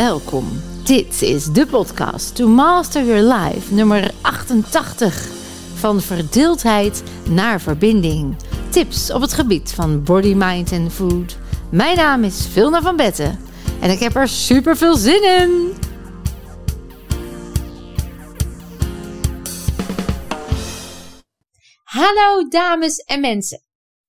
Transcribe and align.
Welkom. 0.00 0.62
Dit 0.84 1.22
is 1.22 1.44
de 1.44 1.66
podcast 1.66 2.36
To 2.36 2.48
Master 2.48 3.04
Your 3.04 3.34
Life, 3.34 3.74
nummer 3.74 4.10
88. 4.20 5.14
Van 5.74 6.00
verdeeldheid 6.00 7.02
naar 7.28 7.60
verbinding. 7.60 8.36
Tips 8.70 9.12
op 9.12 9.20
het 9.20 9.32
gebied 9.32 9.72
van 9.72 10.02
body, 10.02 10.34
mind 10.34 10.72
en 10.72 10.90
food. 10.90 11.38
Mijn 11.70 11.96
naam 11.96 12.24
is 12.24 12.46
Vilna 12.46 12.82
van 12.82 12.96
Betten 12.96 13.38
en 13.80 13.90
ik 13.90 13.98
heb 13.98 14.14
er 14.14 14.28
super 14.28 14.76
veel 14.76 14.96
zin 14.96 15.22
in. 15.22 15.72
Hallo 21.82 22.48
dames 22.48 22.96
en 22.96 23.20
mensen. 23.20 23.62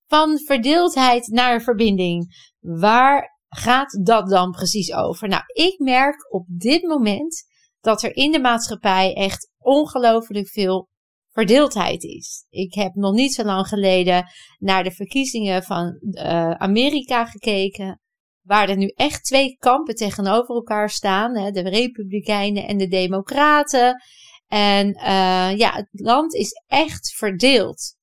Van 0.08 0.40
verdeeldheid 0.46 1.28
naar 1.28 1.62
verbinding. 1.62 2.50
Waar 2.60 3.31
gaat 3.56 4.06
dat 4.06 4.30
dan 4.30 4.52
precies 4.52 4.94
over? 4.94 5.28
Nou, 5.28 5.44
ik 5.48 5.80
merk 5.80 6.34
op 6.34 6.46
dit 6.48 6.84
moment 6.84 7.44
dat 7.80 8.04
er 8.04 8.16
in 8.16 8.32
de 8.32 8.40
maatschappij 8.40 9.14
echt 9.14 9.52
ongelooflijk 9.58 10.48
veel 10.48 10.90
verdeeldheid 11.32 12.04
is. 12.04 12.46
Ik 12.50 12.74
heb 12.74 12.94
nog 12.94 13.14
niet 13.14 13.34
zo 13.34 13.44
lang 13.44 13.68
geleden 13.68 14.26
naar 14.58 14.84
de 14.84 14.92
verkiezingen 14.92 15.64
van 15.64 16.00
uh, 16.02 16.52
Amerika 16.52 17.26
gekeken. 17.26 18.00
Waar 18.42 18.70
er 18.70 18.78
nu 18.78 18.88
echt 18.88 19.24
twee 19.24 19.56
kampen 19.58 19.96
tegenover 19.96 20.56
elkaar 20.56 20.90
staan. 20.90 21.38
Hè, 21.38 21.52
de 21.52 21.62
Republikeinen 21.62 22.68
en 22.68 22.78
de 22.78 22.88
Democraten. 22.88 24.02
En 24.48 24.88
uh, 24.88 25.58
ja, 25.58 25.72
het 25.74 25.88
land 25.92 26.34
is 26.34 26.52
echt 26.68 27.14
verdeeld. 27.16 27.96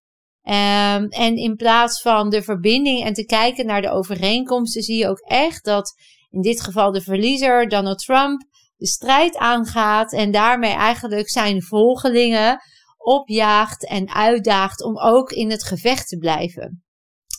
Um, 0.48 1.08
en 1.08 1.36
in 1.36 1.56
plaats 1.56 2.00
van 2.00 2.30
de 2.30 2.42
verbinding 2.42 3.04
en 3.04 3.12
te 3.12 3.24
kijken 3.24 3.66
naar 3.66 3.82
de 3.82 3.90
overeenkomsten, 3.90 4.82
zie 4.82 4.96
je 4.96 5.08
ook 5.08 5.20
echt 5.20 5.64
dat 5.64 5.94
in 6.30 6.40
dit 6.40 6.60
geval 6.60 6.92
de 6.92 7.00
verliezer, 7.00 7.68
Donald 7.68 7.98
Trump, 7.98 8.46
de 8.76 8.86
strijd 8.86 9.36
aangaat 9.36 10.12
en 10.12 10.30
daarmee 10.30 10.72
eigenlijk 10.72 11.30
zijn 11.30 11.62
volgelingen 11.62 12.60
opjaagt 12.96 13.86
en 13.86 14.08
uitdaagt 14.08 14.82
om 14.84 14.98
ook 14.98 15.30
in 15.30 15.50
het 15.50 15.64
gevecht 15.64 16.08
te 16.08 16.16
blijven. 16.16 16.84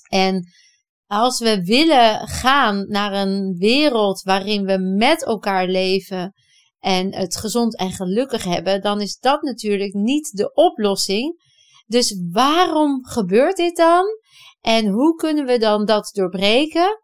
En 0.09 0.47
als 1.07 1.39
we 1.39 1.63
willen 1.63 2.27
gaan 2.27 2.85
naar 2.87 3.13
een 3.13 3.55
wereld 3.57 4.21
waarin 4.21 4.65
we 4.65 4.77
met 4.77 5.25
elkaar 5.25 5.67
leven 5.67 6.33
en 6.79 7.15
het 7.15 7.37
gezond 7.37 7.77
en 7.77 7.91
gelukkig 7.91 8.43
hebben, 8.43 8.81
dan 8.81 9.01
is 9.01 9.17
dat 9.17 9.41
natuurlijk 9.41 9.93
niet 9.93 10.31
de 10.31 10.53
oplossing. 10.53 11.47
Dus 11.89 12.21
waarom 12.31 13.05
gebeurt 13.05 13.55
dit 13.55 13.75
dan? 13.75 14.05
En 14.61 14.87
hoe 14.87 15.15
kunnen 15.15 15.45
we 15.45 15.57
dan 15.57 15.85
dat 15.85 16.09
doorbreken? 16.13 16.99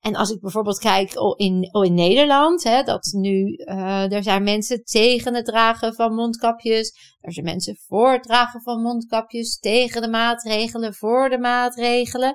En 0.00 0.14
als 0.14 0.30
ik 0.30 0.40
bijvoorbeeld 0.40 0.78
kijk 0.78 1.12
in, 1.36 1.62
in 1.62 1.94
Nederland, 1.94 2.62
hè, 2.64 2.82
dat 2.82 3.08
nu, 3.12 3.54
uh, 3.56 4.12
er 4.12 4.22
zijn 4.22 4.42
mensen 4.42 4.84
tegen 4.84 5.34
het 5.34 5.44
dragen 5.44 5.94
van 5.94 6.14
mondkapjes. 6.14 7.16
Er 7.20 7.32
zijn 7.32 7.46
mensen 7.46 7.76
voor 7.86 8.12
het 8.12 8.22
dragen 8.22 8.62
van 8.62 8.82
mondkapjes, 8.82 9.58
tegen 9.58 10.02
de 10.02 10.08
maatregelen, 10.08 10.94
voor 10.94 11.28
de 11.28 11.38
maatregelen. 11.38 12.34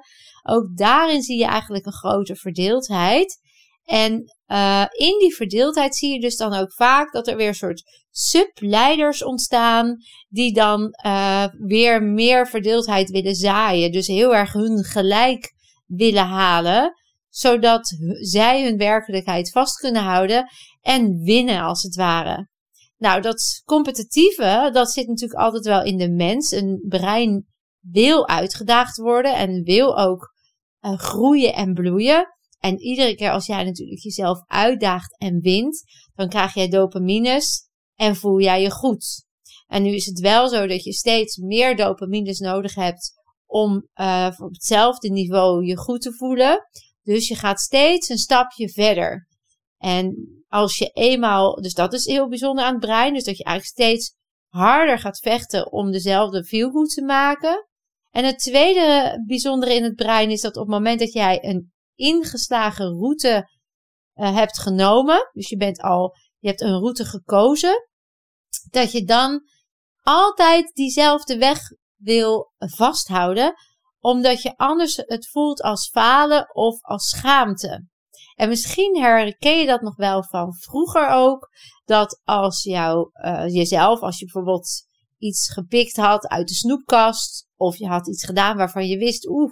Ook 0.50 0.78
daarin 0.78 1.22
zie 1.22 1.38
je 1.38 1.46
eigenlijk 1.46 1.86
een 1.86 1.94
grote 1.94 2.36
verdeeldheid. 2.36 3.40
En 3.84 4.24
uh, 4.54 4.86
in 4.92 5.20
die 5.20 5.36
verdeeldheid 5.36 5.96
zie 5.96 6.14
je 6.14 6.20
dus 6.20 6.36
dan 6.36 6.54
ook 6.54 6.74
vaak 6.74 7.12
dat 7.12 7.28
er 7.28 7.36
weer 7.36 7.48
een 7.48 7.54
soort 7.54 7.84
subleiders 8.10 9.24
ontstaan, 9.24 9.98
die 10.30 10.54
dan 10.54 10.94
uh, 11.06 11.46
weer 11.58 12.04
meer 12.04 12.48
verdeeldheid 12.48 13.10
willen 13.10 13.36
zaaien. 13.36 13.92
Dus 13.92 14.08
heel 14.08 14.36
erg 14.36 14.54
hun 14.54 14.84
gelijk 14.84 15.54
willen 15.86 16.26
halen, 16.26 16.94
zodat 17.30 17.96
zij 18.20 18.64
hun 18.64 18.78
werkelijkheid 18.78 19.52
vast 19.52 19.78
kunnen 19.78 20.04
houden 20.04 20.46
en 20.82 21.24
winnen 21.24 21.62
als 21.62 21.84
het 21.84 21.96
ware. 21.96 22.50
Nou, 22.98 23.22
dat 23.22 23.62
competitieve, 23.66 24.70
dat 24.74 24.92
zit 24.92 25.08
natuurlijk 25.08 25.40
altijd 25.40 25.66
wel 25.66 25.84
in 25.84 25.98
de 25.98 26.10
mens. 26.10 26.52
Een 26.52 26.86
brein 26.88 27.46
wil 27.80 28.28
uitgedaagd 28.28 28.98
worden 28.98 29.36
en 29.36 29.64
wil 29.64 29.98
ook 29.98 30.34
uh, 30.82 30.98
groeien 30.98 31.54
en 31.54 31.74
bloeien. 31.74 32.28
En 32.64 32.80
iedere 32.80 33.16
keer 33.16 33.32
als 33.32 33.46
jij 33.46 33.64
natuurlijk 33.64 34.02
jezelf 34.02 34.44
uitdaagt 34.48 35.18
en 35.18 35.40
wint, 35.40 35.84
dan 36.14 36.30
krijg 36.30 36.54
jij 36.54 36.68
dopamines 36.68 37.70
en 37.96 38.16
voel 38.16 38.42
jij 38.42 38.62
je 38.62 38.72
goed. 38.72 39.26
En 39.68 39.84
nu 39.84 39.94
is 39.94 40.06
het 40.06 40.20
wel 40.20 40.48
zo 40.50 40.68
dat 40.68 40.84
je 40.84 40.94
steeds 40.94 41.38
meer 41.38 41.76
dopamines 41.76 42.40
nodig 42.40 42.76
hebt 42.76 43.12
om 43.46 43.88
uh, 43.96 44.30
op 44.38 44.52
hetzelfde 44.52 45.10
niveau 45.10 45.66
je 45.66 45.78
goed 45.78 46.02
te 46.02 46.14
voelen. 46.14 46.68
Dus 47.02 47.28
je 47.28 47.36
gaat 47.36 47.60
steeds 47.60 48.10
een 48.10 48.18
stapje 48.18 48.70
verder. 48.70 49.28
En 49.78 50.16
als 50.48 50.78
je 50.78 50.90
eenmaal, 50.90 51.62
dus 51.62 51.74
dat 51.74 51.94
is 51.94 52.06
heel 52.06 52.30
bijzonder 52.30 52.66
aan 52.66 52.76
het 52.76 52.86
brein, 52.86 53.14
dus 53.14 53.24
dat 53.24 53.38
je 53.38 53.44
eigenlijk 53.44 53.80
steeds 53.80 54.16
harder 54.48 55.00
gaat 55.00 55.20
vechten 55.20 55.72
om 55.72 55.92
dezelfde 55.92 56.44
feel 56.44 56.72
te 56.72 57.04
maken. 57.06 57.68
En 58.12 58.26
het 58.26 58.40
tweede 58.40 59.22
bijzondere 59.28 59.74
in 59.74 59.84
het 59.84 59.96
brein 59.96 60.30
is 60.30 60.42
dat 60.42 60.56
op 60.56 60.62
het 60.62 60.72
moment 60.72 61.00
dat 61.00 61.14
jij 61.14 61.44
een 61.44 61.73
ingeslagen 61.96 62.88
route 62.88 63.50
uh, 64.16 64.36
hebt 64.36 64.60
genomen, 64.60 65.30
dus 65.34 65.50
je 65.50 65.58
bent 65.58 65.82
al, 65.82 66.16
je 66.40 66.48
hebt 66.48 66.62
een 66.62 66.80
route 66.80 67.06
gekozen, 67.06 67.90
dat 68.70 68.92
je 68.92 69.04
dan 69.04 69.42
altijd 70.02 70.72
diezelfde 70.74 71.38
weg 71.38 71.60
wil 71.96 72.54
vasthouden, 72.58 73.54
omdat 74.00 74.42
je 74.42 74.58
anders 74.58 74.96
het 74.96 75.30
voelt 75.30 75.62
als 75.62 75.90
falen 75.90 76.56
of 76.56 76.82
als 76.82 77.10
schaamte. 77.10 77.88
En 78.36 78.50
misschien 78.50 79.02
herken 79.02 79.60
je 79.60 79.66
dat 79.66 79.82
nog 79.82 79.96
wel 79.96 80.24
van 80.24 80.54
vroeger 80.54 81.10
ook, 81.10 81.50
dat 81.86 82.22
als 82.24 82.64
jou, 82.64 83.10
uh, 83.14 83.48
jezelf, 83.48 84.00
als 84.00 84.20
je 84.20 84.26
bijvoorbeeld 84.26 84.88
iets 85.18 85.52
gepikt 85.52 85.96
had 85.96 86.28
uit 86.28 86.48
de 86.48 86.54
snoepkast, 86.54 87.48
of 87.64 87.78
je 87.78 87.88
had 87.88 88.08
iets 88.08 88.26
gedaan 88.26 88.58
waarvan 88.58 88.88
je 88.88 88.98
wist, 88.98 89.28
oeh, 89.28 89.52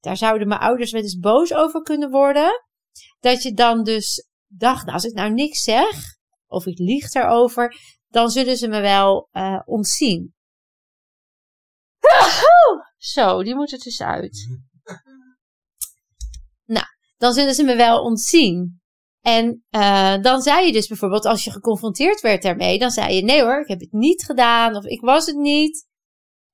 daar 0.00 0.16
zouden 0.16 0.48
mijn 0.48 0.60
ouders 0.60 0.90
wel 0.90 1.02
eens 1.02 1.18
boos 1.18 1.54
over 1.54 1.82
kunnen 1.82 2.10
worden. 2.10 2.64
Dat 3.20 3.42
je 3.42 3.52
dan 3.52 3.84
dus 3.84 4.28
dacht, 4.46 4.82
nou, 4.82 4.92
als 4.94 5.04
ik 5.04 5.14
nou 5.14 5.32
niks 5.32 5.62
zeg, 5.62 6.16
of 6.46 6.66
ik 6.66 6.78
lieg 6.78 7.12
erover, 7.12 7.76
dan 8.08 8.30
zullen 8.30 8.56
ze 8.56 8.68
me 8.68 8.80
wel 8.80 9.28
uh, 9.32 9.60
ontzien. 9.64 10.34
Zo, 12.96 13.42
die 13.42 13.54
moet 13.54 13.72
er 13.72 13.78
tussenuit. 13.78 14.38
Nou, 16.64 16.86
dan 17.16 17.32
zullen 17.32 17.54
ze 17.54 17.64
me 17.64 17.76
wel 17.76 18.02
ontzien. 18.02 18.80
En 19.20 19.64
uh, 19.70 20.22
dan 20.22 20.42
zei 20.42 20.66
je 20.66 20.72
dus 20.72 20.86
bijvoorbeeld, 20.86 21.24
als 21.24 21.44
je 21.44 21.50
geconfronteerd 21.50 22.20
werd 22.20 22.42
daarmee, 22.42 22.78
dan 22.78 22.90
zei 22.90 23.14
je: 23.14 23.22
nee 23.22 23.42
hoor, 23.42 23.60
ik 23.60 23.68
heb 23.68 23.80
het 23.80 23.92
niet 23.92 24.24
gedaan, 24.24 24.76
of 24.76 24.84
ik 24.84 25.00
was 25.00 25.26
het 25.26 25.36
niet. 25.36 25.88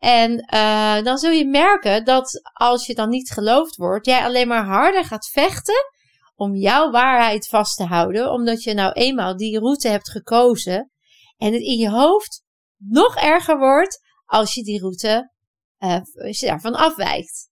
En 0.07 0.47
uh, 0.55 1.03
dan 1.03 1.19
zul 1.19 1.31
je 1.31 1.47
merken 1.47 2.05
dat 2.05 2.41
als 2.53 2.87
je 2.87 2.95
dan 2.95 3.09
niet 3.09 3.31
geloofd 3.31 3.77
wordt, 3.77 4.07
jij 4.07 4.25
alleen 4.25 4.49
maar 4.49 4.65
harder 4.65 5.05
gaat 5.05 5.29
vechten 5.29 5.91
om 6.35 6.55
jouw 6.55 6.91
waarheid 6.91 7.47
vast 7.47 7.77
te 7.77 7.85
houden, 7.85 8.31
omdat 8.31 8.63
je 8.63 8.75
nou 8.75 8.93
eenmaal 8.93 9.37
die 9.37 9.59
route 9.59 9.89
hebt 9.89 10.11
gekozen 10.11 10.91
en 11.37 11.53
het 11.53 11.63
in 11.63 11.79
je 11.79 11.91
hoofd 11.91 12.43
nog 12.77 13.17
erger 13.17 13.59
wordt 13.59 14.01
als 14.25 14.55
je 14.55 14.63
die 14.63 14.81
route, 14.81 15.33
uh, 15.79 16.01
als 16.27 16.39
daarvan 16.39 16.75
afwijkt. 16.75 17.49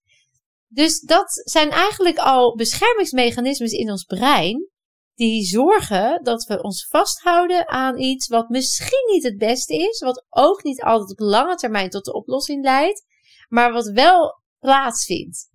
Dus 0.66 1.00
dat 1.00 1.42
zijn 1.44 1.70
eigenlijk 1.70 2.18
al 2.18 2.56
beschermingsmechanismes 2.56 3.72
in 3.72 3.90
ons 3.90 4.04
brein 4.04 4.68
die 5.14 5.44
zorgen 5.44 6.20
dat 6.22 6.44
we 6.44 6.62
ons 6.62 6.86
vasthouden 6.86 7.68
aan 7.68 7.98
iets 7.98 8.28
wat 8.28 8.48
misschien 8.48 9.12
niet 9.12 9.22
het 9.22 9.38
beste 9.38 9.74
is, 9.76 10.00
wat 10.00 10.24
ook 10.28 10.62
niet 10.62 10.82
altijd 10.82 11.10
op 11.10 11.18
lange 11.18 11.54
termijn 11.54 11.90
tot 11.90 12.04
de 12.04 12.12
oplossing 12.12 12.64
leidt, 12.64 13.04
maar 13.48 13.72
wat 13.72 13.86
wel 13.86 14.42
plaatsvindt. 14.58 15.52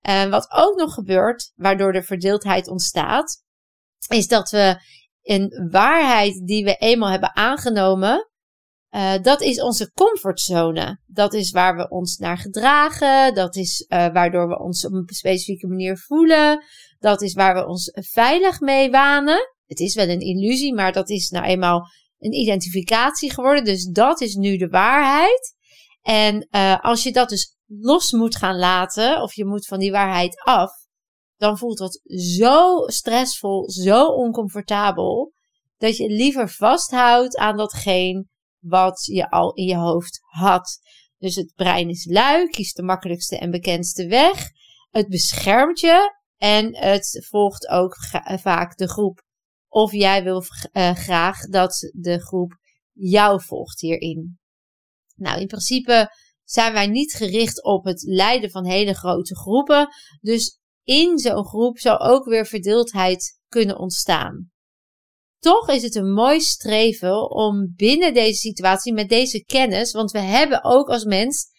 En 0.00 0.30
wat 0.30 0.50
ook 0.50 0.78
nog 0.78 0.94
gebeurt, 0.94 1.52
waardoor 1.54 1.92
de 1.92 2.02
verdeeldheid 2.02 2.68
ontstaat, 2.68 3.42
is 4.08 4.26
dat 4.26 4.50
we 4.50 4.76
een 5.22 5.68
waarheid 5.70 6.46
die 6.46 6.64
we 6.64 6.76
eenmaal 6.76 7.10
hebben 7.10 7.36
aangenomen, 7.36 8.32
uh, 8.94 9.14
dat 9.22 9.40
is 9.40 9.62
onze 9.62 9.90
comfortzone. 9.92 11.00
Dat 11.06 11.34
is 11.34 11.50
waar 11.50 11.76
we 11.76 11.88
ons 11.88 12.16
naar 12.16 12.38
gedragen. 12.38 13.34
Dat 13.34 13.56
is 13.56 13.86
uh, 13.88 14.12
waardoor 14.12 14.48
we 14.48 14.58
ons 14.58 14.86
op 14.86 14.92
een 14.92 15.04
specifieke 15.06 15.66
manier 15.66 15.98
voelen. 15.98 16.64
Dat 17.02 17.22
is 17.22 17.34
waar 17.34 17.54
we 17.54 17.66
ons 17.66 17.90
veilig 17.92 18.60
mee 18.60 18.90
wanen. 18.90 19.52
Het 19.66 19.78
is 19.78 19.94
wel 19.94 20.08
een 20.08 20.20
illusie, 20.20 20.74
maar 20.74 20.92
dat 20.92 21.08
is 21.08 21.28
nou 21.28 21.44
eenmaal 21.44 21.86
een 22.18 22.32
identificatie 22.32 23.32
geworden. 23.32 23.64
Dus 23.64 23.84
dat 23.84 24.20
is 24.20 24.34
nu 24.34 24.56
de 24.56 24.68
waarheid. 24.68 25.54
En 26.02 26.48
uh, 26.50 26.80
als 26.80 27.02
je 27.02 27.12
dat 27.12 27.28
dus 27.28 27.56
los 27.66 28.12
moet 28.12 28.36
gaan 28.36 28.58
laten, 28.58 29.22
of 29.22 29.34
je 29.34 29.44
moet 29.44 29.66
van 29.66 29.78
die 29.78 29.90
waarheid 29.90 30.42
af, 30.44 30.70
dan 31.36 31.58
voelt 31.58 31.78
dat 31.78 32.00
zo 32.36 32.78
stressvol, 32.86 33.70
zo 33.70 34.06
oncomfortabel, 34.06 35.32
dat 35.76 35.96
je 35.96 36.08
liever 36.08 36.48
vasthoudt 36.48 37.36
aan 37.36 37.56
datgene 37.56 38.26
wat 38.58 39.04
je 39.04 39.30
al 39.30 39.54
in 39.54 39.64
je 39.64 39.76
hoofd 39.76 40.18
had. 40.22 40.78
Dus 41.18 41.34
het 41.34 41.52
brein 41.54 41.88
is 41.88 42.06
lui, 42.10 42.48
kiest 42.48 42.76
de 42.76 42.82
makkelijkste 42.82 43.38
en 43.38 43.50
bekendste 43.50 44.06
weg. 44.06 44.50
Het 44.90 45.08
beschermt 45.08 45.80
je 45.80 46.20
en 46.42 46.76
het 46.76 47.26
volgt 47.28 47.68
ook 47.68 47.96
vaak 48.40 48.76
de 48.76 48.88
groep 48.88 49.22
Of 49.68 49.92
jij 49.92 50.22
wil 50.22 50.42
uh, 50.72 50.94
graag 50.94 51.40
dat 51.40 51.90
de 51.92 52.20
groep 52.20 52.52
jou 52.92 53.42
volgt 53.42 53.80
hierin. 53.80 54.38
Nou, 55.14 55.40
in 55.40 55.46
principe 55.46 56.08
zijn 56.44 56.72
wij 56.72 56.86
niet 56.86 57.14
gericht 57.14 57.64
op 57.64 57.84
het 57.84 58.02
leiden 58.02 58.50
van 58.50 58.66
hele 58.66 58.94
grote 58.94 59.36
groepen. 59.36 59.88
Dus 60.20 60.58
in 60.82 61.18
zo'n 61.18 61.44
groep 61.44 61.78
zou 61.78 61.98
ook 61.98 62.24
weer 62.24 62.46
verdeeldheid 62.46 63.38
kunnen 63.48 63.78
ontstaan. 63.78 64.50
Toch 65.38 65.68
is 65.68 65.82
het 65.82 65.94
een 65.94 66.12
mooi 66.12 66.40
streven 66.40 67.30
om 67.30 67.72
binnen 67.76 68.14
deze 68.14 68.38
situatie 68.38 68.92
met 68.92 69.08
deze 69.08 69.44
kennis, 69.44 69.92
want 69.92 70.10
we 70.10 70.18
hebben 70.18 70.64
ook 70.64 70.88
als 70.88 71.04
mens 71.04 71.51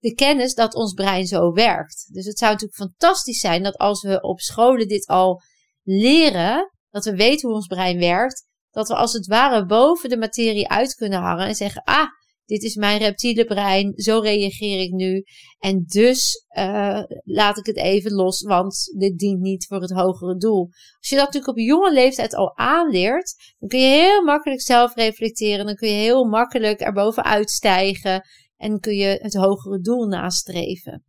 de 0.00 0.14
kennis 0.14 0.54
dat 0.54 0.74
ons 0.74 0.92
brein 0.92 1.26
zo 1.26 1.52
werkt. 1.52 2.08
Dus 2.12 2.26
het 2.26 2.38
zou 2.38 2.52
natuurlijk 2.52 2.80
fantastisch 2.80 3.40
zijn 3.40 3.62
dat 3.62 3.76
als 3.76 4.02
we 4.02 4.20
op 4.20 4.40
scholen 4.40 4.88
dit 4.88 5.06
al 5.06 5.40
leren, 5.82 6.70
dat 6.90 7.04
we 7.04 7.16
weten 7.16 7.48
hoe 7.48 7.56
ons 7.56 7.66
brein 7.66 7.98
werkt, 7.98 8.48
dat 8.70 8.88
we 8.88 8.94
als 8.94 9.12
het 9.12 9.26
ware 9.26 9.66
boven 9.66 10.08
de 10.08 10.16
materie 10.16 10.68
uit 10.68 10.94
kunnen 10.94 11.20
hangen 11.20 11.46
en 11.46 11.54
zeggen: 11.54 11.82
Ah, 11.84 12.08
dit 12.44 12.62
is 12.62 12.74
mijn 12.74 12.98
reptiele 12.98 13.44
brein, 13.44 13.92
zo 13.96 14.18
reageer 14.18 14.80
ik 14.80 14.90
nu. 14.90 15.22
En 15.58 15.84
dus 15.86 16.44
uh, 16.58 17.02
laat 17.24 17.58
ik 17.58 17.66
het 17.66 17.76
even 17.76 18.12
los, 18.12 18.42
want 18.42 18.94
dit 18.98 19.18
dient 19.18 19.40
niet 19.40 19.66
voor 19.66 19.80
het 19.80 19.90
hogere 19.90 20.36
doel. 20.36 20.68
Als 20.98 21.08
je 21.08 21.16
dat 21.16 21.24
natuurlijk 21.24 21.58
op 21.58 21.64
jonge 21.64 21.92
leeftijd 21.92 22.34
al 22.34 22.56
aanleert, 22.56 23.34
dan 23.58 23.68
kun 23.68 23.78
je 23.78 23.86
heel 23.86 24.22
makkelijk 24.22 24.60
zelf 24.60 24.94
reflecteren. 24.94 25.66
Dan 25.66 25.74
kun 25.74 25.88
je 25.88 25.94
heel 25.94 26.24
makkelijk 26.24 26.80
erboven 26.80 27.24
uitstijgen 27.24 28.22
en 28.60 28.80
kun 28.80 28.94
je 28.94 29.18
het 29.22 29.34
hogere 29.34 29.80
doel 29.80 30.06
nastreven. 30.06 31.04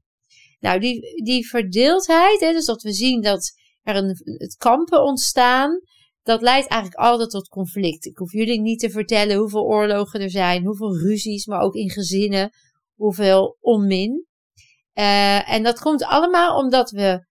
Nou, 0.59 0.80
die, 0.80 1.24
die 1.24 1.48
verdeeldheid, 1.48 2.39
hè, 2.39 2.51
dus 2.51 2.65
dat 2.65 2.81
we 2.81 2.94
zien 2.94 3.21
dat 3.21 3.51
er 3.81 3.95
een, 3.95 4.15
het 4.38 4.56
kampen 4.56 5.03
ontstaan, 5.03 5.80
dat 6.21 6.42
leidt 6.42 6.68
eigenlijk 6.68 7.01
altijd 7.01 7.30
tot 7.30 7.48
conflict. 7.48 8.06
Ik 8.06 8.18
hoef 8.18 8.31
jullie 8.31 8.62
niet 8.62 8.80
te 8.80 8.89
vertellen 8.89 9.38
hoeveel 9.38 9.63
oorlogen 9.63 10.21
er 10.21 10.30
zijn, 10.30 10.65
hoeveel 10.65 10.98
ruzies, 10.98 11.45
maar 11.45 11.62
ook 11.62 11.75
in 11.75 11.89
gezinnen, 11.89 12.50
hoeveel 12.95 13.57
onmin. 13.59 14.25
Uh, 14.94 15.50
en 15.50 15.63
dat 15.63 15.80
komt 15.80 16.04
allemaal 16.04 16.57
omdat 16.57 16.92
we 16.92 17.25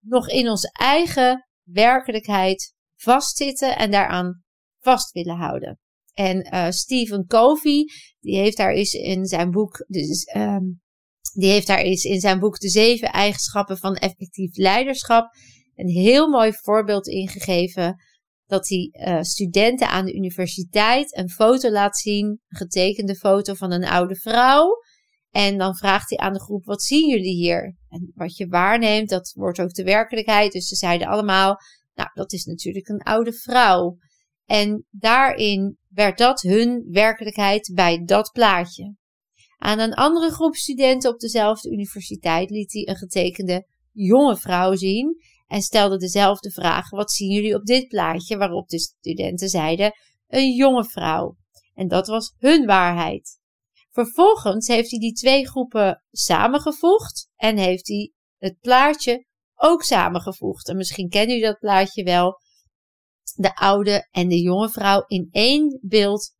nog 0.00 0.28
in 0.28 0.48
onze 0.48 0.70
eigen 0.72 1.48
werkelijkheid 1.62 2.74
vastzitten 2.96 3.76
en 3.76 3.90
daaraan 3.90 4.42
vast 4.78 5.12
willen 5.12 5.36
houden. 5.36 5.78
En 6.14 6.54
uh, 6.54 6.70
Stephen 6.70 7.26
Covey, 7.26 7.84
die 8.20 8.36
heeft 8.36 8.56
daar 8.56 8.72
eens 8.72 8.92
in 8.92 9.26
zijn 9.26 9.50
boek, 9.50 9.84
dus, 9.88 10.24
die 11.34 11.50
heeft 11.50 11.66
daar 11.66 11.78
eens 11.78 12.04
in 12.04 12.20
zijn 12.20 12.38
boek 12.38 12.58
De 12.58 12.68
Zeven 12.68 13.12
Eigenschappen 13.12 13.78
van 13.78 13.94
Effectief 13.94 14.56
Leiderschap 14.56 15.28
een 15.74 15.88
heel 15.88 16.28
mooi 16.28 16.52
voorbeeld 16.52 17.06
ingegeven 17.06 17.96
dat 18.46 18.68
hij 18.68 18.90
uh, 18.92 19.22
studenten 19.22 19.88
aan 19.88 20.04
de 20.04 20.14
universiteit 20.14 21.16
een 21.16 21.30
foto 21.30 21.70
laat 21.70 21.96
zien, 21.96 22.26
een 22.26 22.56
getekende 22.56 23.14
foto 23.14 23.54
van 23.54 23.72
een 23.72 23.84
oude 23.84 24.14
vrouw. 24.14 24.70
En 25.30 25.58
dan 25.58 25.76
vraagt 25.76 26.10
hij 26.10 26.18
aan 26.18 26.32
de 26.32 26.40
groep: 26.40 26.64
Wat 26.64 26.82
zien 26.82 27.08
jullie 27.08 27.34
hier? 27.34 27.76
En 27.88 28.12
wat 28.14 28.36
je 28.36 28.46
waarneemt, 28.46 29.08
dat 29.08 29.32
wordt 29.36 29.60
ook 29.60 29.74
de 29.74 29.84
werkelijkheid. 29.84 30.52
Dus 30.52 30.68
ze 30.68 30.76
zeiden 30.76 31.06
allemaal: 31.06 31.56
Nou, 31.94 32.08
dat 32.14 32.32
is 32.32 32.44
natuurlijk 32.44 32.88
een 32.88 33.02
oude 33.02 33.32
vrouw. 33.32 33.96
En 34.44 34.86
daarin 34.90 35.78
werd 35.88 36.18
dat 36.18 36.40
hun 36.40 36.88
werkelijkheid 36.90 37.70
bij 37.74 38.04
dat 38.04 38.30
plaatje. 38.32 38.94
Aan 39.58 39.78
een 39.78 39.94
andere 39.94 40.30
groep 40.30 40.54
studenten 40.54 41.10
op 41.10 41.18
dezelfde 41.18 41.70
universiteit 41.70 42.50
liet 42.50 42.72
hij 42.72 42.88
een 42.88 42.96
getekende 42.96 43.66
jonge 43.92 44.36
vrouw 44.36 44.74
zien 44.74 45.16
en 45.46 45.62
stelde 45.62 45.96
dezelfde 45.96 46.50
vraag: 46.50 46.90
Wat 46.90 47.10
zien 47.10 47.30
jullie 47.30 47.54
op 47.54 47.64
dit 47.64 47.88
plaatje? 47.88 48.36
Waarop 48.36 48.68
de 48.68 48.78
studenten 48.78 49.48
zeiden: 49.48 49.92
Een 50.26 50.54
jonge 50.54 50.84
vrouw. 50.84 51.36
En 51.74 51.88
dat 51.88 52.06
was 52.06 52.34
hun 52.38 52.66
waarheid. 52.66 53.38
Vervolgens 53.90 54.66
heeft 54.66 54.90
hij 54.90 54.98
die 54.98 55.12
twee 55.12 55.48
groepen 55.48 56.02
samengevoegd 56.10 57.28
en 57.36 57.56
heeft 57.56 57.88
hij 57.88 58.12
het 58.38 58.60
plaatje 58.60 59.26
ook 59.54 59.82
samengevoegd. 59.82 60.68
En 60.68 60.76
misschien 60.76 61.08
kennen 61.08 61.34
jullie 61.34 61.50
dat 61.50 61.58
plaatje 61.58 62.02
wel. 62.02 62.40
De 63.34 63.56
oude 63.56 64.08
en 64.10 64.28
de 64.28 64.40
jonge 64.40 64.68
vrouw 64.68 65.04
in 65.06 65.28
één 65.30 65.78
beeld 65.82 66.34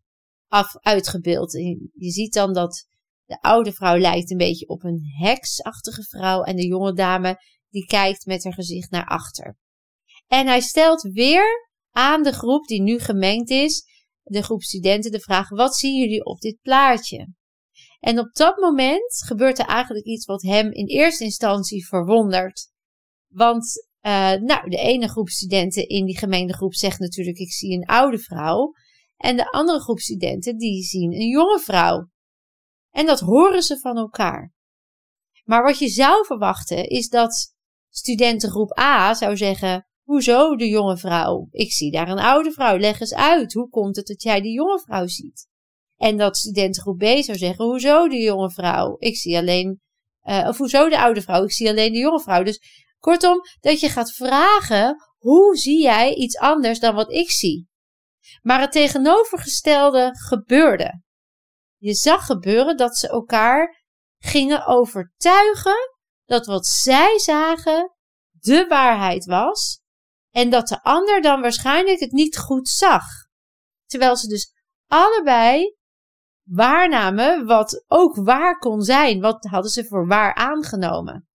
af, 0.48 0.76
uitgebeeld. 0.76 1.52
je 1.92 2.10
ziet 2.10 2.32
dan 2.32 2.52
dat 2.52 2.86
de 3.24 3.40
oude 3.40 3.72
vrouw 3.72 3.98
lijkt 3.98 4.30
een 4.30 4.36
beetje 4.36 4.68
op 4.68 4.84
een 4.84 5.02
heksachtige 5.18 6.02
vrouw 6.02 6.42
en 6.42 6.56
de 6.56 6.66
jonge 6.66 6.92
dame 6.92 7.38
die 7.68 7.86
kijkt 7.86 8.26
met 8.26 8.44
haar 8.44 8.52
gezicht 8.52 8.90
naar 8.90 9.06
achter. 9.06 9.56
En 10.26 10.46
hij 10.46 10.60
stelt 10.60 11.02
weer 11.02 11.70
aan 11.90 12.22
de 12.22 12.32
groep 12.32 12.66
die 12.66 12.82
nu 12.82 12.98
gemengd 12.98 13.50
is, 13.50 13.84
de 14.22 14.42
groep 14.42 14.62
studenten, 14.62 15.10
de 15.10 15.20
vraag: 15.20 15.48
wat 15.48 15.76
zien 15.76 16.00
jullie 16.00 16.24
op 16.24 16.40
dit 16.40 16.60
plaatje? 16.60 17.32
En 18.00 18.18
op 18.18 18.34
dat 18.34 18.56
moment 18.56 19.24
gebeurt 19.26 19.58
er 19.58 19.66
eigenlijk 19.66 20.06
iets 20.06 20.24
wat 20.24 20.42
hem 20.42 20.72
in 20.72 20.86
eerste 20.86 21.24
instantie 21.24 21.86
verwondert. 21.86 22.70
Want 23.28 23.88
uh, 24.06 24.32
nou, 24.32 24.70
de 24.70 24.76
ene 24.76 25.08
groep 25.08 25.28
studenten 25.28 25.88
in 25.88 26.04
die 26.04 26.18
gemengde 26.18 26.54
groep 26.54 26.74
zegt 26.74 26.98
natuurlijk: 26.98 27.38
ik 27.38 27.52
zie 27.52 27.72
een 27.72 27.86
oude 27.86 28.18
vrouw. 28.18 28.72
En 29.16 29.36
de 29.36 29.50
andere 29.50 29.80
groep 29.80 29.98
studenten 29.98 30.56
die 30.56 30.82
zien 30.82 31.12
een 31.12 31.28
jonge 31.28 31.58
vrouw. 31.58 32.08
En 32.90 33.06
dat 33.06 33.20
horen 33.20 33.62
ze 33.62 33.78
van 33.78 33.96
elkaar. 33.96 34.52
Maar 35.44 35.62
wat 35.62 35.78
je 35.78 35.88
zou 35.88 36.24
verwachten 36.26 36.88
is 36.88 37.08
dat 37.08 37.54
studentengroep 37.88 38.78
A 38.78 39.14
zou 39.14 39.36
zeggen: 39.36 39.86
Hoezo 40.02 40.56
de 40.56 40.68
jonge 40.68 40.96
vrouw? 40.96 41.48
Ik 41.50 41.72
zie 41.72 41.90
daar 41.90 42.08
een 42.08 42.18
oude 42.18 42.50
vrouw. 42.52 42.78
Leg 42.78 43.00
eens 43.00 43.14
uit. 43.14 43.52
Hoe 43.52 43.68
komt 43.68 43.96
het 43.96 44.06
dat 44.06 44.22
jij 44.22 44.40
die 44.40 44.52
jonge 44.52 44.80
vrouw 44.80 45.06
ziet? 45.06 45.48
En 45.96 46.16
dat 46.16 46.36
studentengroep 46.36 46.98
B 46.98 47.04
zou 47.04 47.38
zeggen: 47.38 47.64
Hoezo 47.64 48.08
de 48.08 48.16
jonge 48.16 48.50
vrouw? 48.50 48.96
Ik 48.98 49.16
zie 49.16 49.36
alleen. 49.36 49.82
Uh, 50.24 50.46
of 50.48 50.58
hoezo 50.58 50.88
de 50.88 50.98
oude 50.98 51.22
vrouw? 51.22 51.44
Ik 51.44 51.52
zie 51.52 51.68
alleen 51.68 51.92
de 51.92 51.98
jonge 51.98 52.20
vrouw. 52.20 52.42
Dus 52.42 52.83
kortom, 53.04 53.40
dat 53.60 53.80
je 53.80 53.88
gaat 53.88 54.12
vragen: 54.12 54.96
hoe 55.18 55.56
zie 55.56 55.82
jij 55.82 56.14
iets 56.14 56.36
anders 56.36 56.78
dan 56.78 56.94
wat 56.94 57.10
ik 57.12 57.30
zie? 57.30 57.68
Maar 58.42 58.60
het 58.60 58.72
tegenovergestelde 58.72 60.10
gebeurde. 60.12 61.02
Je 61.76 61.94
zag 61.94 62.26
gebeuren 62.26 62.76
dat 62.76 62.96
ze 62.96 63.08
elkaar 63.08 63.84
gingen 64.18 64.66
overtuigen 64.66 65.92
dat 66.24 66.46
wat 66.46 66.66
zij 66.66 67.18
zagen 67.18 67.92
de 68.30 68.66
waarheid 68.68 69.24
was 69.24 69.80
en 70.30 70.50
dat 70.50 70.68
de 70.68 70.82
ander 70.82 71.22
dan 71.22 71.40
waarschijnlijk 71.40 72.00
het 72.00 72.12
niet 72.12 72.38
goed 72.38 72.68
zag. 72.68 73.04
Terwijl 73.86 74.16
ze 74.16 74.28
dus 74.28 74.52
allebei 74.86 75.76
waarnamen 76.48 77.46
wat 77.46 77.84
ook 77.86 78.16
waar 78.16 78.58
kon 78.58 78.82
zijn. 78.82 79.20
Wat 79.20 79.44
hadden 79.44 79.70
ze 79.70 79.84
voor 79.84 80.06
waar 80.06 80.34
aangenomen. 80.34 81.28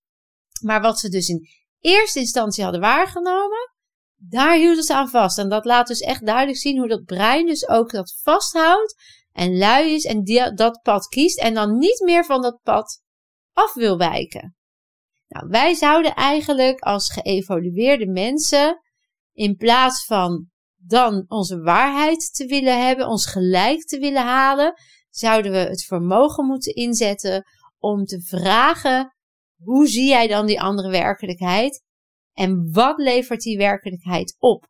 Maar 0.62 0.82
wat 0.82 1.00
ze 1.00 1.10
dus 1.10 1.28
in 1.28 1.48
eerste 1.80 2.20
instantie 2.20 2.64
hadden 2.64 2.82
waargenomen, 2.82 3.74
daar 4.16 4.56
hielden 4.56 4.84
ze 4.84 4.94
aan 4.94 5.10
vast. 5.10 5.38
En 5.38 5.50
dat 5.50 5.66
laat 5.66 5.88
dus 5.88 6.00
echt 6.00 6.26
duidelijk 6.26 6.58
zien 6.58 6.78
hoe 6.78 6.88
dat 6.88 7.04
brein 7.04 7.46
dus 7.46 7.68
ook 7.68 7.92
dat 7.92 8.20
vasthoudt 8.22 8.96
en 9.32 9.58
lui 9.58 9.94
is 9.94 10.06
en 10.06 10.24
dat 10.56 10.82
pad 10.82 11.08
kiest 11.08 11.40
en 11.40 11.54
dan 11.54 11.78
niet 11.78 12.02
meer 12.06 12.26
van 12.26 12.42
dat 12.42 12.60
pad 12.64 13.02
af 13.54 13.74
wil 13.74 13.98
wijken. 13.98 14.56
Nou, 15.28 15.48
wij 15.48 15.74
zouden 15.74 16.14
eigenlijk 16.16 16.80
als 16.80 17.12
geëvolueerde 17.12 18.08
mensen, 18.08 18.80
in 19.34 19.56
plaats 19.56 20.06
van 20.06 20.50
dan 20.76 21.26
onze 21.28 21.60
waarheid 21.60 22.34
te 22.34 22.46
willen 22.46 22.86
hebben, 22.86 23.08
ons 23.08 23.26
gelijk 23.26 23.86
te 23.86 24.00
willen 24.00 24.24
halen, 24.24 24.74
zouden 25.10 25.52
we 25.52 25.58
het 25.58 25.84
vermogen 25.84 26.46
moeten 26.46 26.74
inzetten 26.74 27.44
om 27.78 28.06
te 28.06 28.22
vragen: 28.22 29.16
hoe 29.64 29.88
zie 29.88 30.08
jij 30.08 30.28
dan 30.28 30.46
die 30.46 30.62
andere 30.62 30.90
werkelijkheid? 30.90 31.84
En 32.34 32.72
wat 32.72 32.98
levert 32.98 33.42
die 33.42 33.58
werkelijkheid 33.58 34.36
op? 34.40 34.68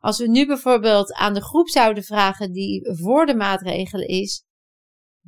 Als 0.00 0.18
we 0.18 0.28
nu 0.28 0.46
bijvoorbeeld 0.46 1.12
aan 1.12 1.34
de 1.34 1.42
groep 1.42 1.68
zouden 1.68 2.04
vragen 2.04 2.52
die 2.52 2.96
voor 2.96 3.26
de 3.26 3.34
maatregelen 3.34 4.06
is: 4.06 4.44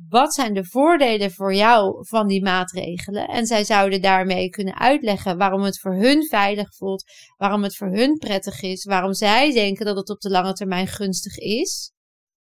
wat 0.09 0.33
zijn 0.33 0.53
de 0.53 0.65
voordelen 0.65 1.31
voor 1.31 1.53
jou 1.53 2.05
van 2.07 2.27
die 2.27 2.43
maatregelen? 2.43 3.27
En 3.27 3.45
zij 3.45 3.63
zouden 3.63 4.01
daarmee 4.01 4.49
kunnen 4.49 4.79
uitleggen 4.79 5.37
waarom 5.37 5.61
het 5.61 5.79
voor 5.79 5.95
hun 5.95 6.27
veilig 6.27 6.75
voelt, 6.75 7.03
waarom 7.37 7.63
het 7.63 7.75
voor 7.75 7.91
hun 7.91 8.17
prettig 8.17 8.61
is, 8.61 8.83
waarom 8.83 9.13
zij 9.13 9.51
denken 9.53 9.85
dat 9.85 9.95
het 9.95 10.09
op 10.09 10.19
de 10.19 10.29
lange 10.29 10.53
termijn 10.53 10.87
gunstig 10.87 11.37
is. 11.37 11.91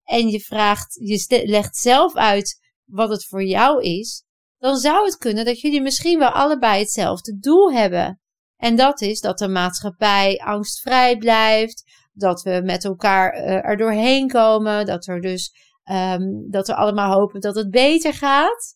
En 0.03 0.27
je 0.27 0.39
vraagt, 0.39 0.94
je 0.94 1.44
legt 1.46 1.77
zelf 1.77 2.15
uit 2.15 2.60
wat 2.86 3.10
het 3.10 3.25
voor 3.25 3.44
jou 3.44 3.82
is, 3.84 4.24
dan 4.58 4.78
zou 4.78 5.06
het 5.06 5.18
kunnen 5.18 5.46
dat 5.46 5.60
jullie 5.60 5.82
misschien 5.82 6.20
wel 6.20 6.30
allebei 6.30 6.80
hetzelfde 6.80 7.38
doel 7.40 7.72
hebben. 7.72 8.20
En 8.56 8.76
dat 8.76 9.02
is 9.02 9.20
dat 9.20 9.38
de 9.38 9.48
maatschappij 9.48 10.42
angstvrij 10.46 11.18
blijft, 11.18 11.84
dat 12.14 12.42
we 12.42 12.62
met 12.64 12.84
elkaar 12.84 13.36
uh, 13.36 13.66
er 13.66 13.78
doorheen 13.78 14.28
komen, 14.28 14.86
dat 14.86 15.08
er 15.08 15.22
dus 15.22 15.66
Um, 15.92 16.50
dat 16.50 16.68
we 16.68 16.76
allemaal 16.76 17.20
hopen 17.20 17.42
dat 17.42 17.56
het 17.56 17.70
beter 17.70 18.14
gaat. 18.14 18.76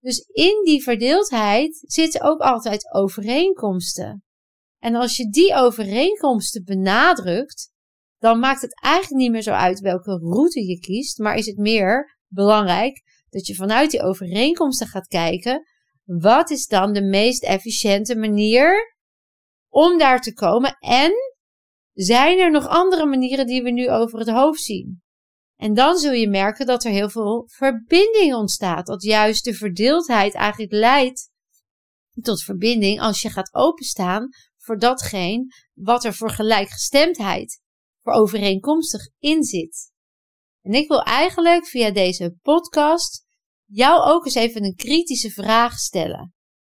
Dus 0.00 0.18
in 0.18 0.62
die 0.64 0.82
verdeeldheid 0.82 1.82
zitten 1.86 2.20
ook 2.22 2.40
altijd 2.40 2.94
overeenkomsten. 2.94 4.24
En 4.78 4.94
als 4.94 5.16
je 5.16 5.30
die 5.30 5.54
overeenkomsten 5.54 6.64
benadrukt, 6.64 7.70
dan 8.18 8.38
maakt 8.38 8.60
het 8.60 8.80
eigenlijk 8.82 9.22
niet 9.22 9.30
meer 9.30 9.42
zo 9.42 9.50
uit 9.50 9.80
welke 9.80 10.18
route 10.18 10.66
je 10.66 10.78
kiest, 10.78 11.18
maar 11.18 11.34
is 11.34 11.46
het 11.46 11.56
meer 11.56 12.18
belangrijk 12.26 13.02
dat 13.30 13.46
je 13.46 13.54
vanuit 13.54 13.90
die 13.90 14.02
overeenkomsten 14.02 14.86
gaat 14.86 15.06
kijken, 15.06 15.62
wat 16.04 16.50
is 16.50 16.66
dan 16.66 16.92
de 16.92 17.02
meest 17.02 17.42
efficiënte 17.42 18.16
manier 18.16 18.96
om 19.68 19.98
daar 19.98 20.20
te 20.20 20.32
komen 20.32 20.76
en 20.78 21.12
zijn 21.92 22.38
er 22.38 22.50
nog 22.50 22.66
andere 22.66 23.06
manieren 23.06 23.46
die 23.46 23.62
we 23.62 23.70
nu 23.70 23.90
over 23.90 24.18
het 24.18 24.30
hoofd 24.30 24.60
zien? 24.60 25.02
En 25.56 25.74
dan 25.74 25.96
zul 25.96 26.12
je 26.12 26.28
merken 26.28 26.66
dat 26.66 26.84
er 26.84 26.90
heel 26.90 27.10
veel 27.10 27.48
verbinding 27.48 28.34
ontstaat. 28.34 28.86
Dat 28.86 29.02
juist 29.02 29.44
de 29.44 29.54
verdeeldheid 29.54 30.34
eigenlijk 30.34 30.72
leidt 30.72 31.30
tot 32.22 32.42
verbinding 32.42 33.00
als 33.00 33.22
je 33.22 33.30
gaat 33.30 33.54
openstaan 33.54 34.28
voor 34.56 34.78
datgene 34.78 35.46
wat 35.74 36.04
er 36.04 36.14
voor 36.14 36.30
gelijkgestemdheid, 36.30 37.60
voor 38.02 38.12
overeenkomstig 38.12 39.08
in 39.18 39.42
zit. 39.42 39.89
En 40.62 40.72
ik 40.72 40.88
wil 40.88 41.02
eigenlijk 41.02 41.66
via 41.66 41.90
deze 41.90 42.36
podcast 42.42 43.24
jou 43.64 44.02
ook 44.02 44.24
eens 44.24 44.34
even 44.34 44.64
een 44.64 44.74
kritische 44.74 45.30
vraag 45.30 45.78
stellen. 45.78 46.34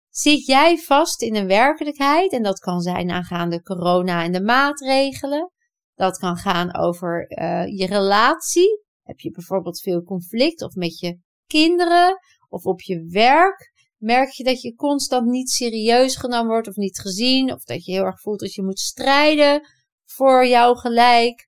Zit 0.08 0.46
jij 0.46 0.76
vast 0.76 1.22
in 1.22 1.36
een 1.36 1.46
werkelijkheid, 1.46 2.32
en 2.32 2.42
dat 2.42 2.58
kan 2.58 2.80
zijn 2.80 3.10
aangaande 3.10 3.62
corona 3.62 4.22
en 4.22 4.32
de 4.32 4.42
maatregelen, 4.42 5.52
dat 5.94 6.18
kan 6.18 6.36
gaan 6.36 6.76
over 6.76 7.26
uh, 7.28 7.78
je 7.78 7.86
relatie. 7.86 8.82
Heb 9.02 9.18
je 9.18 9.30
bijvoorbeeld 9.30 9.80
veel 9.80 10.02
conflict 10.02 10.62
of 10.62 10.74
met 10.74 10.98
je 10.98 11.18
kinderen 11.46 12.18
of 12.48 12.64
op 12.64 12.80
je 12.80 13.06
werk? 13.08 13.72
Merk 13.96 14.30
je 14.30 14.44
dat 14.44 14.60
je 14.60 14.74
constant 14.74 15.26
niet 15.26 15.50
serieus 15.50 16.16
genomen 16.16 16.50
wordt 16.50 16.68
of 16.68 16.76
niet 16.76 16.98
gezien? 16.98 17.52
Of 17.52 17.64
dat 17.64 17.84
je 17.84 17.92
heel 17.92 18.04
erg 18.04 18.20
voelt 18.20 18.40
dat 18.40 18.54
je 18.54 18.62
moet 18.62 18.78
strijden 18.78 19.68
voor 20.04 20.46
jouw 20.46 20.74
gelijk? 20.74 21.46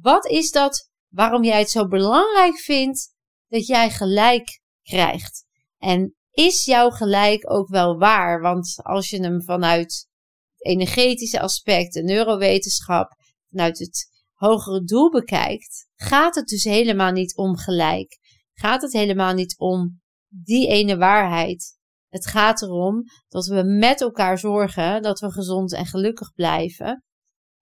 Wat 0.00 0.26
is 0.26 0.50
dat 0.50 0.90
waarom 1.14 1.44
jij 1.44 1.58
het 1.58 1.70
zo 1.70 1.88
belangrijk 1.88 2.58
vindt 2.58 3.14
dat 3.48 3.66
jij 3.66 3.90
gelijk 3.90 4.60
krijgt? 4.82 5.44
En 5.78 6.14
is 6.30 6.64
jouw 6.64 6.90
gelijk 6.90 7.50
ook 7.50 7.68
wel 7.68 7.98
waar? 7.98 8.40
Want 8.40 8.74
als 8.82 9.10
je 9.10 9.22
hem 9.22 9.42
vanuit 9.42 10.08
het 10.54 10.66
energetische 10.66 11.40
aspect, 11.40 11.92
de 11.92 12.02
neurowetenschap, 12.02 13.12
vanuit 13.50 13.78
het 13.78 14.10
hogere 14.32 14.84
doel 14.84 15.10
bekijkt, 15.10 15.86
gaat 15.94 16.34
het 16.34 16.46
dus 16.46 16.64
helemaal 16.64 17.12
niet 17.12 17.36
om 17.36 17.56
gelijk. 17.56 18.18
Gaat 18.54 18.82
het 18.82 18.92
helemaal 18.92 19.34
niet 19.34 19.58
om 19.58 20.00
die 20.28 20.68
ene 20.68 20.96
waarheid. 20.96 21.78
Het 22.08 22.26
gaat 22.26 22.62
erom 22.62 23.02
dat 23.28 23.46
we 23.46 23.62
met 23.62 24.00
elkaar 24.00 24.38
zorgen 24.38 25.02
dat 25.02 25.20
we 25.20 25.32
gezond 25.32 25.72
en 25.72 25.86
gelukkig 25.86 26.32
blijven. 26.32 27.04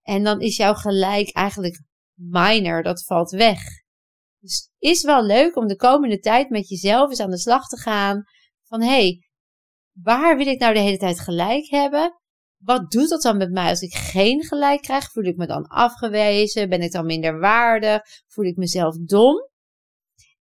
En 0.01 0.23
dan 0.23 0.41
is 0.41 0.57
jouw 0.57 0.73
gelijk 0.73 1.29
eigenlijk 1.29 1.81
minor, 2.29 2.83
dat 2.83 3.03
valt 3.03 3.31
weg. 3.31 3.59
Dus 4.39 4.69
is 4.77 5.03
wel 5.03 5.23
leuk 5.23 5.55
om 5.55 5.67
de 5.67 5.75
komende 5.75 6.19
tijd 6.19 6.49
met 6.49 6.69
jezelf 6.69 7.09
eens 7.09 7.19
aan 7.19 7.29
de 7.29 7.37
slag 7.37 7.67
te 7.67 7.77
gaan. 7.77 8.23
Van 8.63 8.81
hé, 8.81 8.87
hey, 8.87 9.27
waar 10.01 10.37
wil 10.37 10.47
ik 10.47 10.59
nou 10.59 10.73
de 10.73 10.79
hele 10.79 10.97
tijd 10.97 11.19
gelijk 11.19 11.69
hebben? 11.69 12.21
Wat 12.57 12.91
doet 12.91 13.09
dat 13.09 13.21
dan 13.21 13.37
met 13.37 13.51
mij 13.51 13.69
als 13.69 13.81
ik 13.81 13.93
geen 13.93 14.43
gelijk 14.43 14.81
krijg? 14.81 15.11
Voel 15.11 15.23
ik 15.23 15.35
me 15.35 15.47
dan 15.47 15.67
afgewezen? 15.67 16.69
Ben 16.69 16.81
ik 16.81 16.91
dan 16.91 17.05
minder 17.05 17.39
waardig? 17.39 18.01
Voel 18.27 18.45
ik 18.45 18.55
mezelf 18.55 18.95
dom? 18.95 19.35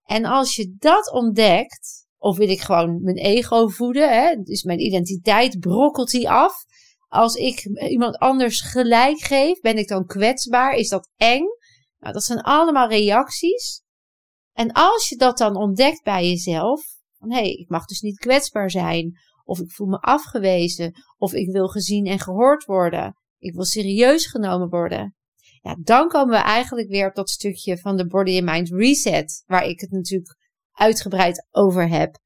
En 0.02 0.24
als 0.24 0.56
je 0.56 0.74
dat 0.78 1.12
ontdekt, 1.12 2.06
of 2.18 2.36
wil 2.36 2.48
ik 2.48 2.60
gewoon 2.60 3.02
mijn 3.02 3.16
ego 3.16 3.68
voeden, 3.68 4.22
hè? 4.22 4.34
dus 4.34 4.62
mijn 4.62 4.80
identiteit 4.80 5.58
brokkelt 5.58 6.10
die 6.10 6.30
af. 6.30 6.54
Als 7.08 7.34
ik 7.34 7.64
iemand 7.88 8.18
anders 8.18 8.60
gelijk 8.60 9.20
geef, 9.20 9.60
ben 9.60 9.76
ik 9.76 9.88
dan 9.88 10.06
kwetsbaar? 10.06 10.74
Is 10.74 10.88
dat 10.88 11.08
eng? 11.16 11.44
Nou, 12.00 12.12
dat 12.12 12.24
zijn 12.24 12.40
allemaal 12.40 12.88
reacties. 12.88 13.82
En 14.52 14.72
als 14.72 15.08
je 15.08 15.16
dat 15.16 15.38
dan 15.38 15.56
ontdekt 15.56 16.02
bij 16.02 16.28
jezelf, 16.28 16.82
van 17.18 17.32
hé, 17.32 17.38
hey, 17.38 17.50
ik 17.50 17.68
mag 17.68 17.84
dus 17.84 18.00
niet 18.00 18.18
kwetsbaar 18.18 18.70
zijn, 18.70 19.12
of 19.44 19.60
ik 19.60 19.70
voel 19.70 19.86
me 19.86 19.98
afgewezen, 19.98 20.94
of 21.16 21.32
ik 21.32 21.52
wil 21.52 21.68
gezien 21.68 22.06
en 22.06 22.18
gehoord 22.18 22.64
worden, 22.64 23.16
ik 23.38 23.54
wil 23.54 23.64
serieus 23.64 24.26
genomen 24.26 24.68
worden. 24.68 25.14
Ja, 25.62 25.76
dan 25.82 26.08
komen 26.08 26.38
we 26.38 26.42
eigenlijk 26.42 26.88
weer 26.88 27.08
op 27.08 27.14
dat 27.14 27.30
stukje 27.30 27.78
van 27.78 27.96
de 27.96 28.06
Body 28.06 28.36
and 28.36 28.44
Mind 28.44 28.68
Reset, 28.68 29.42
waar 29.46 29.64
ik 29.64 29.80
het 29.80 29.90
natuurlijk 29.90 30.36
uitgebreid 30.72 31.46
over 31.50 31.88
heb 31.88 32.18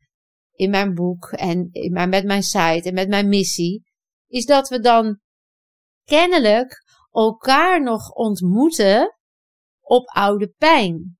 in 0.52 0.70
mijn 0.70 0.94
boek 0.94 1.24
en 1.26 1.68
in 1.70 1.92
mijn, 1.92 2.08
met 2.08 2.24
mijn 2.24 2.42
site 2.42 2.82
en 2.82 2.94
met 2.94 3.08
mijn 3.08 3.28
missie, 3.28 3.82
is 4.26 4.44
dat 4.44 4.68
we 4.68 4.80
dan 4.80 5.20
kennelijk 6.04 6.84
elkaar 7.10 7.82
nog 7.82 8.10
ontmoeten 8.10 9.18
op 9.84 10.06
oude 10.06 10.54
pijn. 10.58 11.18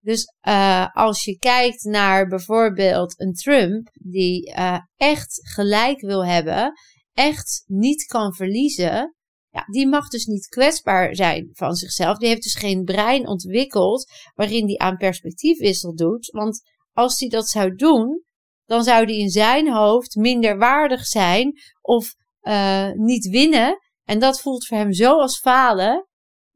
Dus 0.00 0.24
uh, 0.48 0.86
als 0.92 1.24
je 1.24 1.38
kijkt 1.38 1.82
naar 1.82 2.26
bijvoorbeeld 2.26 3.20
een 3.20 3.32
Trump 3.32 3.88
die 3.92 4.48
uh, 4.48 4.78
echt 4.96 5.48
gelijk 5.54 6.00
wil 6.00 6.26
hebben, 6.26 6.72
echt 7.12 7.62
niet 7.66 8.04
kan 8.04 8.34
verliezen, 8.34 9.14
ja, 9.50 9.64
die 9.66 9.88
mag 9.88 10.08
dus 10.08 10.24
niet 10.24 10.46
kwetsbaar 10.46 11.14
zijn 11.14 11.48
van 11.52 11.74
zichzelf. 11.74 12.18
Die 12.18 12.28
heeft 12.28 12.42
dus 12.42 12.54
geen 12.54 12.84
brein 12.84 13.26
ontwikkeld 13.26 14.10
waarin 14.34 14.66
die 14.66 14.80
aan 14.80 14.96
perspectiefwissel 14.96 15.94
doet. 15.94 16.30
Want 16.30 16.60
als 16.92 17.20
hij 17.20 17.28
dat 17.28 17.48
zou 17.48 17.74
doen, 17.74 18.24
dan 18.64 18.84
zou 18.84 19.06
die 19.06 19.18
in 19.18 19.30
zijn 19.30 19.72
hoofd 19.72 20.14
minder 20.14 20.58
waardig 20.58 21.04
zijn 21.04 21.52
of 21.80 22.14
uh, 22.42 22.90
niet 22.92 23.28
winnen. 23.28 23.78
En 24.04 24.18
dat 24.18 24.40
voelt 24.40 24.66
voor 24.66 24.76
hem 24.76 24.92
zo 24.92 25.20
als 25.20 25.38
falen, 25.38 26.08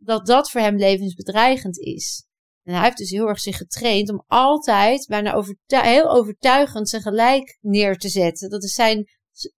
dat 0.04 0.26
dat 0.26 0.50
voor 0.50 0.60
hem 0.60 0.76
levensbedreigend 0.76 1.78
is. 1.78 2.26
En 2.62 2.74
hij 2.74 2.82
heeft 2.82 2.96
dus 2.96 3.10
heel 3.10 3.28
erg 3.28 3.40
zich 3.40 3.56
getraind 3.56 4.10
om 4.10 4.24
altijd 4.26 5.06
bijna 5.06 5.44
heel 5.66 6.10
overtuigend 6.10 6.88
zijn 6.88 7.02
gelijk 7.02 7.58
neer 7.60 7.96
te 7.96 8.08
zetten. 8.08 8.50
Dat 8.50 8.62
is 8.62 8.72
zijn 8.72 9.08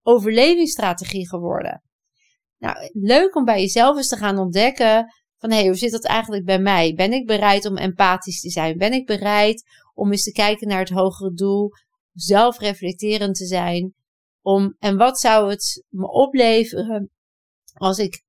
overlevingsstrategie 0.02 1.28
geworden. 1.28 1.82
Nou, 2.58 2.90
leuk 2.92 3.36
om 3.36 3.44
bij 3.44 3.60
jezelf 3.60 3.96
eens 3.96 4.08
te 4.08 4.16
gaan 4.16 4.38
ontdekken 4.38 5.12
van 5.38 5.50
hé, 5.50 5.56
hey, 5.56 5.66
hoe 5.66 5.76
zit 5.76 5.90
dat 5.90 6.04
eigenlijk 6.04 6.44
bij 6.44 6.58
mij? 6.58 6.94
Ben 6.94 7.12
ik 7.12 7.26
bereid 7.26 7.64
om 7.64 7.76
empathisch 7.76 8.40
te 8.40 8.50
zijn? 8.50 8.78
Ben 8.78 8.92
ik 8.92 9.06
bereid 9.06 9.62
om 9.94 10.10
eens 10.10 10.22
te 10.22 10.32
kijken 10.32 10.68
naar 10.68 10.78
het 10.78 10.90
hogere 10.90 11.32
doel, 11.32 11.70
zelfreflecterend 12.12 13.34
te 13.34 13.46
zijn? 13.46 13.94
Om, 14.40 14.76
en 14.78 14.96
wat 14.96 15.20
zou 15.20 15.50
het 15.50 15.84
me 15.88 16.10
opleveren 16.10 17.10
als 17.72 17.98
ik 17.98 18.24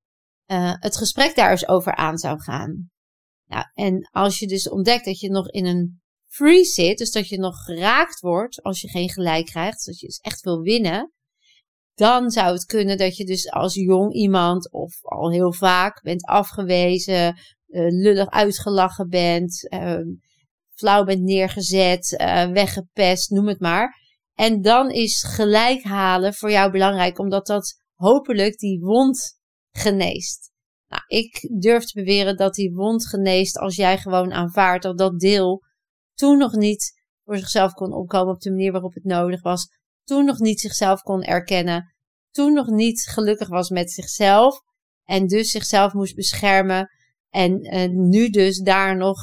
uh, 0.48 0.74
het 0.80 0.98
gesprek 0.98 1.36
daar 1.36 1.52
eens 1.52 1.68
over 1.68 1.96
aan 1.96 2.18
zou 2.18 2.42
gaan? 2.42 2.90
Nou, 3.46 3.66
en 3.74 4.10
als 4.12 4.40
je 4.40 4.48
dus 4.48 4.70
ontdekt 4.70 5.06
dat 5.06 5.20
je 5.20 5.30
nog 5.30 5.50
in 5.50 5.66
een 5.66 6.02
freeze 6.28 6.72
zit, 6.72 6.98
dus 6.98 7.12
dat 7.12 7.28
je 7.28 7.40
nog 7.40 7.64
geraakt 7.64 8.20
wordt 8.20 8.62
als 8.62 8.82
je 8.82 8.90
geen 8.90 9.10
gelijk 9.10 9.46
krijgt, 9.46 9.86
dat 9.86 10.00
je 10.00 10.06
dus 10.06 10.18
echt 10.18 10.42
wil 10.42 10.62
winnen, 10.62 11.12
dan 11.94 12.32
zou 12.32 12.54
het 12.54 12.66
kunnen 12.66 12.98
dat 12.98 13.18
je 13.18 13.26
dus 13.26 13.52
als 13.52 13.74
jong 13.74 14.14
iemand 14.14 14.72
of 14.72 15.00
al 15.02 15.32
heel 15.32 15.54
vaak 15.54 16.02
bent 16.02 16.26
afgewezen, 16.26 17.40
uh, 17.68 17.88
lullig 17.90 18.30
uitgelachen 18.30 19.10
bent, 19.10 19.68
uh, 19.74 20.00
flauw 20.74 21.04
bent 21.04 21.22
neergezet, 21.22 22.18
uh, 22.22 22.52
weggepest, 22.52 23.30
noem 23.30 23.48
het 23.48 23.60
maar. 23.60 24.06
En 24.34 24.62
dan 24.62 24.92
is 24.92 25.24
gelijk 25.24 25.84
halen 25.84 26.34
voor 26.34 26.52
jou 26.52 26.72
belangrijk, 26.72 27.20
omdat 27.20 27.46
dat 27.46 27.76
hopelijk 27.94 28.58
die 28.58 28.80
wond 28.80 29.40
geneest. 29.78 30.52
Nou, 30.88 31.04
ik 31.08 31.50
durf 31.62 31.86
te 31.86 32.00
beweren 32.00 32.38
dat 32.38 32.54
die 32.54 32.74
wond 32.74 33.08
geneest 33.08 33.58
als 33.58 33.76
jij 33.76 33.98
gewoon 33.98 34.34
aanvaardt 34.34 34.84
dat 34.84 34.98
dat 34.98 35.20
deel 35.20 35.64
toen 36.14 36.38
nog 36.38 36.54
niet 36.54 36.94
voor 37.24 37.38
zichzelf 37.38 37.74
kon 37.74 37.94
opkomen 37.94 38.34
op 38.34 38.42
de 38.42 38.50
manier 38.50 38.72
waarop 38.72 38.94
het 38.94 39.04
nodig 39.04 39.42
was. 39.42 39.68
Toen 40.04 40.26
nog 40.26 40.40
niet 40.40 40.60
zichzelf 40.60 41.02
kon 41.02 41.24
erkennen. 41.24 41.96
Toen 42.32 42.54
nog 42.54 42.68
niet 42.68 43.08
gelukkig 43.10 43.48
was 43.48 43.70
met 43.70 43.92
zichzelf. 43.92 44.62
En 45.04 45.28
dus 45.28 45.52
zichzelf 45.52 45.94
moest 45.94 46.16
beschermen. 46.16 46.90
En, 47.30 47.62
en 47.62 48.10
nu 48.10 48.30
dus 48.30 48.60
daar 48.60 48.98
nog 48.98 49.18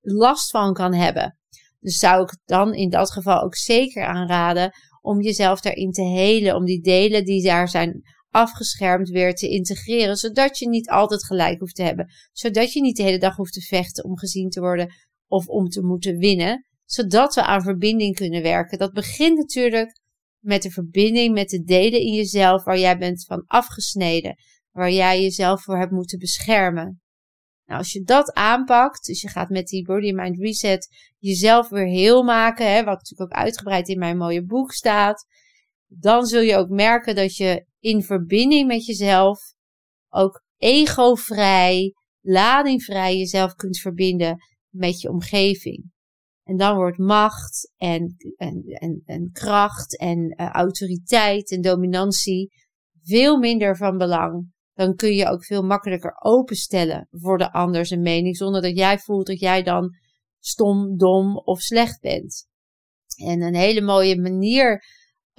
last 0.00 0.50
van 0.50 0.72
kan 0.72 0.94
hebben. 0.94 1.38
Dus 1.78 1.96
zou 1.96 2.22
ik 2.22 2.38
dan 2.44 2.74
in 2.74 2.90
dat 2.90 3.10
geval 3.10 3.42
ook 3.42 3.56
zeker 3.56 4.04
aanraden 4.04 4.70
om 5.00 5.20
jezelf 5.20 5.60
daarin 5.60 5.90
te 5.90 6.02
helen. 6.02 6.54
Om 6.54 6.64
die 6.64 6.82
delen 6.82 7.24
die 7.24 7.44
daar 7.44 7.68
zijn 7.68 8.02
afgeschermd 8.30 9.08
weer 9.08 9.34
te 9.34 9.48
integreren, 9.48 10.16
zodat 10.16 10.58
je 10.58 10.68
niet 10.68 10.90
altijd 10.90 11.24
gelijk 11.24 11.60
hoeft 11.60 11.74
te 11.74 11.82
hebben, 11.82 12.12
zodat 12.32 12.72
je 12.72 12.80
niet 12.80 12.96
de 12.96 13.02
hele 13.02 13.18
dag 13.18 13.36
hoeft 13.36 13.52
te 13.52 13.60
vechten 13.60 14.04
om 14.04 14.18
gezien 14.18 14.50
te 14.50 14.60
worden 14.60 14.94
of 15.26 15.46
om 15.46 15.68
te 15.68 15.82
moeten 15.82 16.16
winnen, 16.16 16.66
zodat 16.84 17.34
we 17.34 17.44
aan 17.44 17.62
verbinding 17.62 18.16
kunnen 18.16 18.42
werken. 18.42 18.78
Dat 18.78 18.92
begint 18.92 19.36
natuurlijk 19.38 20.00
met 20.44 20.62
de 20.62 20.70
verbinding 20.70 21.34
met 21.34 21.48
de 21.48 21.62
delen 21.62 22.00
in 22.00 22.12
jezelf 22.12 22.64
waar 22.64 22.78
jij 22.78 22.98
bent 22.98 23.24
van 23.24 23.44
afgesneden, 23.46 24.34
waar 24.70 24.90
jij 24.90 25.22
jezelf 25.22 25.62
voor 25.62 25.78
hebt 25.78 25.92
moeten 25.92 26.18
beschermen. 26.18 27.00
Nou, 27.64 27.78
als 27.78 27.92
je 27.92 28.02
dat 28.02 28.32
aanpakt, 28.32 29.06
dus 29.06 29.20
je 29.20 29.28
gaat 29.28 29.48
met 29.48 29.66
die 29.66 29.84
Body 29.84 30.12
Mind 30.12 30.38
Reset 30.38 30.88
jezelf 31.18 31.68
weer 31.68 31.86
heel 31.86 32.22
maken, 32.22 32.72
hè, 32.72 32.84
wat 32.84 32.96
natuurlijk 32.96 33.32
ook 33.32 33.38
uitgebreid 33.38 33.88
in 33.88 33.98
mijn 33.98 34.16
mooie 34.16 34.44
boek 34.44 34.72
staat, 34.72 35.26
dan 35.92 36.26
zul 36.26 36.40
je 36.40 36.56
ook 36.56 36.68
merken 36.68 37.14
dat 37.14 37.36
je 37.36 37.66
in 37.78 38.02
verbinding 38.02 38.66
met 38.66 38.84
jezelf 38.84 39.38
ook 40.08 40.42
egovrij, 40.56 41.94
ladingvrij 42.20 43.16
jezelf 43.16 43.54
kunt 43.54 43.78
verbinden 43.78 44.36
met 44.68 45.00
je 45.00 45.08
omgeving. 45.08 45.90
En 46.42 46.56
dan 46.56 46.76
wordt 46.76 46.98
macht 46.98 47.72
en, 47.76 48.16
en, 48.36 48.62
en, 48.66 49.02
en 49.04 49.30
kracht 49.32 49.98
en 49.98 50.18
uh, 50.18 50.48
autoriteit 50.48 51.50
en 51.50 51.60
dominantie 51.60 52.52
veel 53.02 53.38
minder 53.38 53.76
van 53.76 53.98
belang. 53.98 54.52
Dan 54.72 54.94
kun 54.94 55.14
je 55.14 55.26
ook 55.26 55.44
veel 55.44 55.62
makkelijker 55.62 56.12
openstellen 56.18 57.08
voor 57.10 57.38
de 57.38 57.52
ander 57.52 57.86
zijn 57.86 58.02
mening, 58.02 58.36
zonder 58.36 58.62
dat 58.62 58.76
jij 58.76 58.98
voelt 58.98 59.26
dat 59.26 59.40
jij 59.40 59.62
dan 59.62 59.90
stom, 60.38 60.96
dom 60.96 61.36
of 61.36 61.60
slecht 61.60 62.00
bent. 62.00 62.46
En 63.16 63.42
een 63.42 63.54
hele 63.54 63.82
mooie 63.82 64.20
manier 64.20 64.84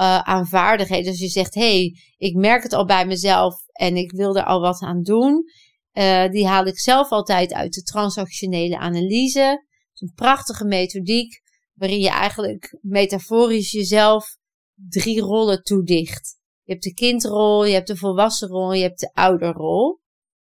uh, 0.01 0.19
aan 0.19 0.47
vaardigheden. 0.47 1.09
Als 1.09 1.19
je 1.19 1.27
zegt, 1.27 1.53
hé, 1.53 1.61
hey, 1.61 1.95
ik 2.17 2.35
merk 2.35 2.63
het 2.63 2.73
al 2.73 2.85
bij 2.85 3.05
mezelf 3.05 3.55
en 3.71 3.95
ik 3.95 4.11
wil 4.11 4.35
er 4.35 4.45
al 4.45 4.61
wat 4.61 4.81
aan 4.81 5.01
doen. 5.01 5.43
Uh, 5.93 6.29
die 6.29 6.47
haal 6.47 6.65
ik 6.65 6.79
zelf 6.79 7.09
altijd 7.09 7.53
uit 7.53 7.73
de 7.73 7.81
transactionele 7.81 8.77
analyse. 8.77 9.65
Is 9.93 10.01
een 10.01 10.13
prachtige 10.15 10.65
methodiek 10.65 11.41
waarin 11.73 11.99
je 11.99 12.09
eigenlijk 12.09 12.77
metaforisch 12.81 13.71
jezelf 13.71 14.37
drie 14.89 15.21
rollen 15.21 15.63
toedicht. 15.63 16.37
Je 16.63 16.71
hebt 16.71 16.83
de 16.83 16.93
kindrol, 16.93 17.65
je 17.65 17.73
hebt 17.73 17.87
de 17.87 17.97
volwassenrol, 17.97 18.73
je 18.73 18.81
hebt 18.81 18.99
de 18.99 19.13
ouderrol. 19.13 19.99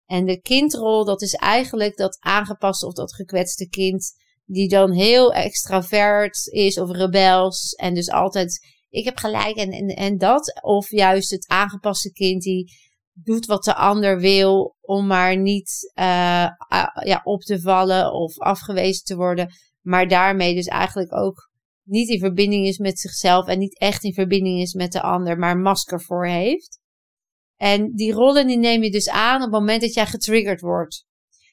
En 0.06 0.26
de 0.26 0.42
kindrol, 0.42 1.06
dat 1.06 1.22
is 1.22 1.34
eigenlijk 1.34 1.98
dat 1.98 2.18
aangepaste 2.20 2.86
of 2.86 2.94
dat 2.94 3.14
gekwetste 3.14 3.68
kind 3.68 4.14
die 4.46 4.70
dan 4.70 4.92
heel 4.92 5.34
extravert 5.34 6.48
is 6.48 6.80
of 6.80 6.92
rebels 6.92 7.74
en 7.74 7.94
dus 7.94 8.10
altijd 8.10 8.76
ik 8.89 9.06
heb 9.06 9.17
gelijk 9.17 9.56
en, 9.56 9.72
en, 9.72 9.88
en 9.88 10.17
dat. 10.17 10.60
Of 10.62 10.91
juist 10.91 11.32
het 11.32 11.48
aangepaste 11.48 12.12
kind 12.12 12.41
die 12.41 12.72
doet 13.13 13.46
wat 13.46 13.63
de 13.63 13.75
ander 13.75 14.20
wil 14.20 14.75
om 14.82 15.08
maar 15.08 15.38
niet 15.38 15.94
uh, 15.96 16.48
ja, 17.03 17.22
op 17.24 17.41
te 17.41 17.62
vallen 17.62 18.13
of 18.13 18.39
afgewezen 18.39 19.03
te 19.03 19.15
worden. 19.15 19.50
Maar 19.82 20.08
daarmee 20.08 20.56
dus 20.56 20.67
eigenlijk 20.67 21.15
ook 21.15 21.50
niet 21.84 22.10
in 22.10 22.20
verbinding 22.20 22.65
is 22.65 22.77
met 22.77 23.00
zichzelf 23.00 23.48
en 23.48 23.60
niet 23.60 23.79
echt 23.79 24.03
in 24.03 24.13
verbinding 24.13 24.60
is 24.60 24.74
met 24.74 24.91
de 24.91 25.01
ander, 25.01 25.38
maar 25.38 25.51
een 25.51 25.62
masker 25.62 26.01
voor 26.01 26.27
heeft. 26.27 26.79
En 27.56 27.91
die 27.96 28.12
rollen 28.12 28.48
die 28.48 28.58
neem 28.58 28.84
je 28.84 28.91
dus 28.91 29.10
aan 29.10 29.36
op 29.36 29.41
het 29.41 29.51
moment 29.51 29.82
dat 29.82 29.94
jij 29.94 30.06
getriggerd 30.06 30.62
wordt. 30.62 31.06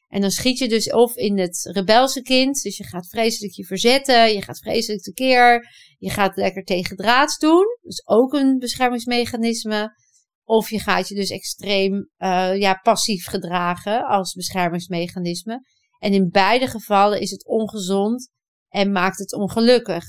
En 0.09 0.21
dan 0.21 0.31
schiet 0.31 0.59
je 0.59 0.69
dus 0.69 0.93
of 0.93 1.17
in 1.17 1.39
het 1.39 1.71
rebelse 1.73 2.23
kind. 2.23 2.63
Dus 2.63 2.77
je 2.77 2.85
gaat 2.85 3.09
vreselijk 3.09 3.53
je 3.53 3.65
verzetten. 3.65 4.33
Je 4.33 4.43
gaat 4.43 4.59
vreselijk 4.59 5.03
tekeer. 5.03 5.69
Je 5.99 6.11
gaat 6.11 6.37
lekker 6.37 6.65
tegen 6.65 6.97
draads 6.97 7.39
doen. 7.39 7.67
Dus 7.83 8.07
ook 8.07 8.33
een 8.33 8.59
beschermingsmechanisme. 8.59 10.03
Of 10.45 10.71
je 10.71 10.79
gaat 10.79 11.09
je 11.09 11.15
dus 11.15 11.31
extreem 11.31 12.11
uh, 12.19 12.59
ja, 12.59 12.75
passief 12.83 13.27
gedragen 13.27 14.07
als 14.07 14.35
beschermingsmechanisme. 14.35 15.61
En 15.99 16.13
in 16.13 16.29
beide 16.31 16.67
gevallen 16.67 17.21
is 17.21 17.31
het 17.31 17.47
ongezond 17.47 18.31
en 18.69 18.93
maakt 18.93 19.19
het 19.19 19.33
ongelukkig. 19.33 20.05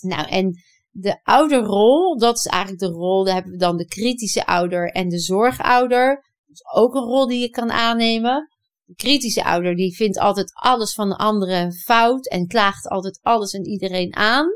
Nou, 0.00 0.28
en 0.28 0.54
de 0.90 1.20
ouderrol, 1.22 2.18
dat 2.18 2.36
is 2.36 2.46
eigenlijk 2.46 2.82
de 2.82 2.88
rol. 2.88 3.24
Daar 3.24 3.34
hebben 3.34 3.52
we 3.52 3.58
dan 3.58 3.76
de 3.76 3.86
kritische 3.86 4.46
ouder 4.46 4.90
en 4.90 5.08
de 5.08 5.18
zorgouder. 5.18 6.14
Dat 6.46 6.56
is 6.56 6.64
ook 6.74 6.94
een 6.94 7.02
rol 7.02 7.26
die 7.26 7.40
je 7.40 7.50
kan 7.50 7.70
aannemen. 7.70 8.48
De 8.86 8.94
kritische 8.94 9.44
ouder 9.44 9.76
die 9.76 9.96
vindt 9.96 10.18
altijd 10.18 10.52
alles 10.54 10.92
van 10.92 11.08
de 11.08 11.16
anderen 11.16 11.72
fout 11.72 12.28
en 12.28 12.46
klaagt 12.46 12.88
altijd 12.88 13.18
alles 13.22 13.52
en 13.52 13.64
iedereen 13.64 14.14
aan. 14.16 14.46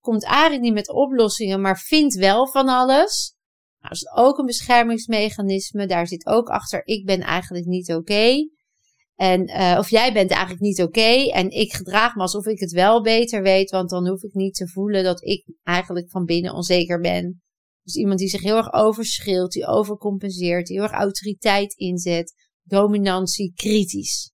Komt 0.00 0.24
eigenlijk 0.24 0.62
niet 0.62 0.72
met 0.72 0.90
oplossingen, 0.90 1.60
maar 1.60 1.78
vindt 1.78 2.14
wel 2.14 2.48
van 2.48 2.68
alles. 2.68 3.34
Nou, 3.78 3.94
dat 3.94 4.02
is 4.02 4.10
ook 4.14 4.38
een 4.38 4.46
beschermingsmechanisme. 4.46 5.86
Daar 5.86 6.06
zit 6.06 6.26
ook 6.26 6.48
achter, 6.48 6.86
ik 6.86 7.04
ben 7.04 7.20
eigenlijk 7.20 7.66
niet 7.66 7.92
oké. 7.94 8.48
En, 9.14 9.48
uh, 9.48 9.76
of 9.78 9.90
jij 9.90 10.12
bent 10.12 10.30
eigenlijk 10.30 10.60
niet 10.60 10.82
oké. 10.82 11.30
en 11.30 11.50
ik 11.50 11.72
gedraag 11.72 12.14
me 12.14 12.20
alsof 12.20 12.46
ik 12.46 12.60
het 12.60 12.72
wel 12.72 13.02
beter 13.02 13.42
weet. 13.42 13.70
Want 13.70 13.90
dan 13.90 14.08
hoef 14.08 14.22
ik 14.22 14.34
niet 14.34 14.54
te 14.54 14.68
voelen 14.68 15.04
dat 15.04 15.24
ik 15.24 15.44
eigenlijk 15.62 16.10
van 16.10 16.24
binnen 16.24 16.54
onzeker 16.54 17.00
ben. 17.00 17.42
Dus 17.82 17.94
iemand 17.94 18.18
die 18.18 18.28
zich 18.28 18.42
heel 18.42 18.56
erg 18.56 18.72
overschreeuwt, 18.72 19.52
die 19.52 19.66
overcompenseert, 19.66 20.66
die 20.66 20.76
heel 20.76 20.88
erg 20.88 20.98
autoriteit 20.98 21.74
inzet 21.74 22.34
dominantie 22.70 23.52
kritisch. 23.54 24.32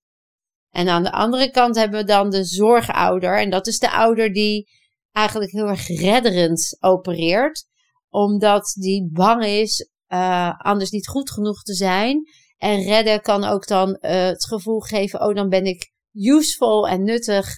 En 0.70 0.88
aan 0.88 1.03
de 1.03 1.12
andere 1.12 1.51
kant 1.51 1.77
hebben 1.77 2.01
we 2.01 2.07
dan 2.07 2.31
de 2.31 2.44
zorgouder. 2.44 3.38
En 3.40 3.51
dat 3.51 3.66
is 3.66 3.79
de 3.79 3.90
ouder 3.90 4.33
die 4.33 4.68
eigenlijk 5.12 5.51
heel 5.51 5.66
erg 5.66 5.87
redderend 5.87 6.77
opereert. 6.81 7.64
Omdat 8.09 8.75
die 8.79 9.09
bang 9.12 9.44
is 9.44 9.88
uh, 10.09 10.59
anders 10.59 10.90
niet 10.90 11.09
goed 11.09 11.31
genoeg 11.31 11.62
te 11.62 11.75
zijn. 11.75 12.22
En 12.57 12.83
redden 12.83 13.20
kan 13.20 13.44
ook 13.44 13.66
dan 13.66 13.88
uh, 13.88 14.11
het 14.11 14.46
gevoel 14.46 14.81
geven, 14.81 15.20
oh 15.20 15.35
dan 15.35 15.49
ben 15.49 15.64
ik 15.64 15.92
useful 16.12 16.88
en 16.88 17.05
nuttig. 17.05 17.49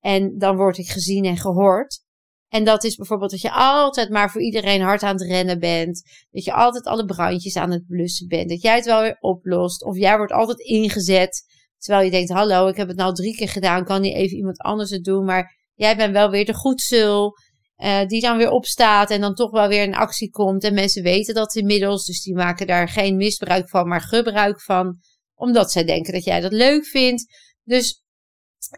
En 0.00 0.38
dan 0.38 0.56
word 0.56 0.78
ik 0.78 0.88
gezien 0.88 1.24
en 1.24 1.36
gehoord. 1.36 2.04
En 2.48 2.64
dat 2.64 2.84
is 2.84 2.96
bijvoorbeeld 2.96 3.30
dat 3.30 3.40
je 3.40 3.52
altijd 3.52 4.10
maar 4.10 4.30
voor 4.30 4.42
iedereen 4.42 4.80
hard 4.80 5.02
aan 5.02 5.16
het 5.18 5.26
rennen 5.26 5.58
bent. 5.58 6.02
Dat 6.30 6.44
je 6.44 6.52
altijd 6.52 6.86
alle 6.86 7.04
brandjes 7.04 7.56
aan 7.56 7.70
het 7.70 7.86
blussen 7.86 8.28
bent. 8.28 8.48
Dat 8.48 8.62
jij 8.62 8.74
het 8.74 8.84
wel 8.84 9.00
weer 9.00 9.16
oplost. 9.20 9.84
Of 9.84 9.96
jij 9.96 10.16
wordt 10.16 10.32
altijd 10.32 10.58
ingezet. 10.58 11.44
Terwijl 11.78 12.04
je 12.04 12.10
denkt, 12.10 12.30
hallo, 12.30 12.68
ik 12.68 12.76
heb 12.76 12.88
het 12.88 12.96
nou 12.96 13.14
drie 13.14 13.36
keer 13.36 13.48
gedaan. 13.48 13.84
Kan 13.84 14.00
niet 14.00 14.14
even 14.14 14.36
iemand 14.36 14.58
anders 14.58 14.90
het 14.90 15.04
doen? 15.04 15.24
Maar 15.24 15.70
jij 15.74 15.96
bent 15.96 16.12
wel 16.12 16.30
weer 16.30 16.44
de 16.44 16.54
goedzul. 16.54 17.32
Uh, 17.76 18.06
die 18.06 18.20
dan 18.20 18.36
weer 18.36 18.50
opstaat 18.50 19.10
en 19.10 19.20
dan 19.20 19.34
toch 19.34 19.50
wel 19.50 19.68
weer 19.68 19.82
in 19.82 19.94
actie 19.94 20.30
komt. 20.30 20.64
En 20.64 20.74
mensen 20.74 21.02
weten 21.02 21.34
dat 21.34 21.54
inmiddels. 21.54 22.06
Dus 22.06 22.22
die 22.22 22.34
maken 22.34 22.66
daar 22.66 22.88
geen 22.88 23.16
misbruik 23.16 23.68
van, 23.68 23.88
maar 23.88 24.00
gebruik 24.00 24.62
van. 24.62 24.98
Omdat 25.34 25.72
zij 25.72 25.84
denken 25.84 26.12
dat 26.12 26.24
jij 26.24 26.40
dat 26.40 26.52
leuk 26.52 26.86
vindt. 26.86 27.24
Dus 27.62 28.02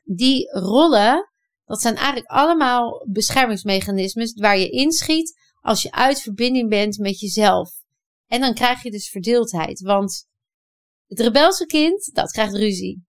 die 0.04 0.50
rollen 0.58 1.32
dat 1.68 1.80
zijn 1.80 1.94
eigenlijk 1.94 2.26
allemaal 2.26 3.06
beschermingsmechanismes 3.10 4.34
waar 4.34 4.58
je 4.58 4.70
inschiet 4.70 5.38
als 5.60 5.82
je 5.82 5.92
uit 5.92 6.20
verbinding 6.20 6.68
bent 6.68 6.98
met 6.98 7.20
jezelf. 7.20 7.70
En 8.26 8.40
dan 8.40 8.54
krijg 8.54 8.82
je 8.82 8.90
dus 8.90 9.10
verdeeldheid. 9.10 9.80
Want 9.80 10.26
het 11.06 11.20
rebelse 11.20 11.66
kind, 11.66 12.14
dat 12.14 12.30
krijgt 12.30 12.54
ruzie. 12.54 13.04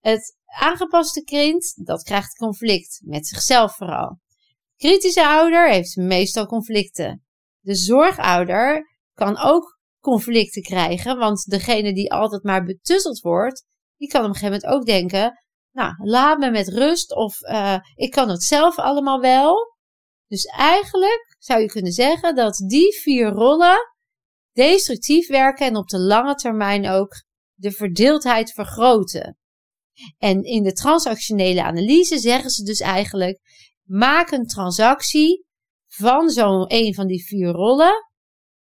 Het 0.00 0.36
aangepaste 0.44 1.22
kind, 1.22 1.86
dat 1.86 2.02
krijgt 2.02 2.36
conflict. 2.36 3.00
Met 3.04 3.26
zichzelf 3.26 3.76
vooral. 3.76 4.18
Kritische 4.76 5.26
ouder 5.26 5.70
heeft 5.70 5.96
meestal 5.96 6.46
conflicten. 6.46 7.24
De 7.60 7.74
zorgouder 7.74 8.96
kan 9.14 9.38
ook 9.38 9.78
conflicten 10.00 10.62
krijgen. 10.62 11.18
Want 11.18 11.50
degene 11.50 11.94
die 11.94 12.12
altijd 12.12 12.42
maar 12.42 12.64
betutteld 12.64 13.20
wordt, 13.20 13.64
die 13.96 14.08
kan 14.08 14.20
op 14.20 14.28
een 14.28 14.34
gegeven 14.34 14.60
moment 14.60 14.80
ook 14.80 14.86
denken: 14.86 15.42
nou, 15.72 15.94
laat 15.98 16.38
me 16.38 16.50
met 16.50 16.68
rust 16.68 17.14
of 17.14 17.40
uh, 17.40 17.78
ik 17.94 18.10
kan 18.10 18.28
het 18.28 18.42
zelf 18.42 18.78
allemaal 18.78 19.20
wel. 19.20 19.54
Dus 20.26 20.44
eigenlijk 20.44 21.36
zou 21.38 21.60
je 21.60 21.66
kunnen 21.66 21.92
zeggen 21.92 22.34
dat 22.34 22.56
die 22.56 23.00
vier 23.00 23.28
rollen 23.28 23.78
destructief 24.52 25.28
werken 25.28 25.66
en 25.66 25.76
op 25.76 25.88
de 25.88 25.98
lange 25.98 26.34
termijn 26.34 26.88
ook 26.88 27.24
de 27.54 27.70
verdeeldheid 27.70 28.52
vergroten. 28.52 29.38
En 30.18 30.42
in 30.42 30.62
de 30.62 30.72
transactionele 30.72 31.62
analyse 31.62 32.18
zeggen 32.18 32.50
ze 32.50 32.64
dus 32.64 32.80
eigenlijk: 32.80 33.40
maak 33.82 34.30
een 34.30 34.46
transactie 34.46 35.44
van 35.86 36.30
zo'n 36.30 36.64
een 36.68 36.94
van 36.94 37.06
die 37.06 37.24
vier 37.24 37.48
rollen 37.48 37.94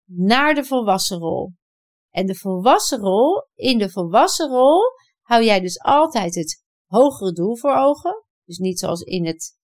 naar 0.05 0.53
de 0.55 0.63
volwassen 0.63 1.17
rol. 1.17 1.53
En 2.09 2.25
de 2.25 2.35
volwassen 2.35 2.99
rol, 2.99 3.47
in 3.55 3.77
de 3.77 3.89
volwassen 3.89 4.49
rol 4.49 4.81
hou 5.21 5.43
jij 5.43 5.59
dus 5.59 5.79
altijd 5.79 6.35
het 6.35 6.63
hogere 6.91 7.31
doel 7.31 7.57
voor 7.57 7.75
ogen. 7.75 8.25
Dus 8.45 8.57
niet 8.57 8.79
zoals 8.79 9.01
in, 9.01 9.25
het, 9.25 9.57